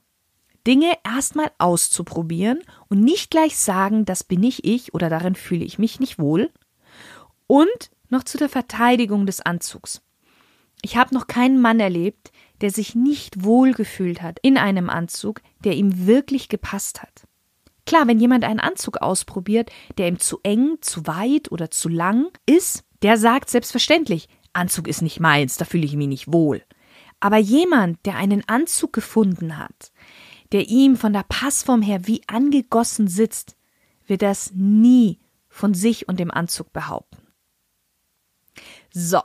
Dinge 0.67 0.93
erstmal 1.05 1.51
auszuprobieren 1.59 2.61
und 2.89 3.01
nicht 3.01 3.31
gleich 3.31 3.57
sagen, 3.57 4.05
das 4.05 4.25
bin 4.25 4.43
ich 4.43 4.65
ich 4.65 4.93
oder 4.95 5.09
darin 5.09 5.35
fühle 5.35 5.65
ich 5.65 5.79
mich 5.79 6.01
nicht 6.01 6.19
wohl. 6.19 6.51
Und 7.49 7.91
noch 8.11 8.23
zu 8.23 8.39
der 8.39 8.49
Verteidigung 8.49 9.27
des 9.27 9.41
Anzugs. 9.41 10.01
Ich 10.83 10.97
habe 10.97 11.13
noch 11.13 11.27
keinen 11.27 11.61
Mann 11.61 11.81
erlebt, 11.81 12.31
der 12.61 12.71
sich 12.71 12.95
nicht 12.95 13.43
wohlgefühlt 13.43 14.23
hat 14.23 14.39
in 14.43 14.57
einem 14.57 14.89
Anzug, 14.89 15.41
der 15.65 15.75
ihm 15.75 16.07
wirklich 16.07 16.49
gepasst 16.49 17.03
hat. 17.03 17.27
Klar, 17.87 18.07
wenn 18.07 18.21
jemand 18.21 18.45
einen 18.45 18.61
Anzug 18.61 18.99
ausprobiert, 18.99 19.71
der 19.97 20.09
ihm 20.09 20.19
zu 20.19 20.41
eng, 20.43 20.77
zu 20.83 21.07
weit 21.07 21.51
oder 21.51 21.71
zu 21.71 21.89
lang 21.89 22.31
ist, 22.47 22.85
der 23.03 23.17
sagt 23.17 23.49
selbstverständlich, 23.51 24.29
Anzug 24.53 24.89
ist 24.89 25.03
nicht 25.03 25.21
meins, 25.21 25.57
da 25.57 25.65
fühle 25.65 25.87
ich 25.87 25.97
mich 25.97 26.09
nicht 26.09 26.33
wohl. 26.33 26.63
Aber 27.21 27.39
jemand, 27.39 28.05
der 28.07 28.17
einen 28.17 28.47
Anzug 28.49 28.93
gefunden 28.93 29.57
hat, 29.57 29.93
der 30.53 30.69
ihm 30.69 30.97
von 30.97 31.13
der 31.13 31.25
Passform 31.29 31.83
her 31.83 32.07
wie 32.07 32.23
angegossen 32.27 33.09
sitzt, 33.09 33.57
wird 34.07 34.23
das 34.23 34.53
nie 34.55 35.19
von 35.49 35.75
sich 35.75 36.09
und 36.09 36.21
dem 36.21 36.31
Anzug 36.31 36.73
behaupten. 36.73 37.28
So. 38.99 39.21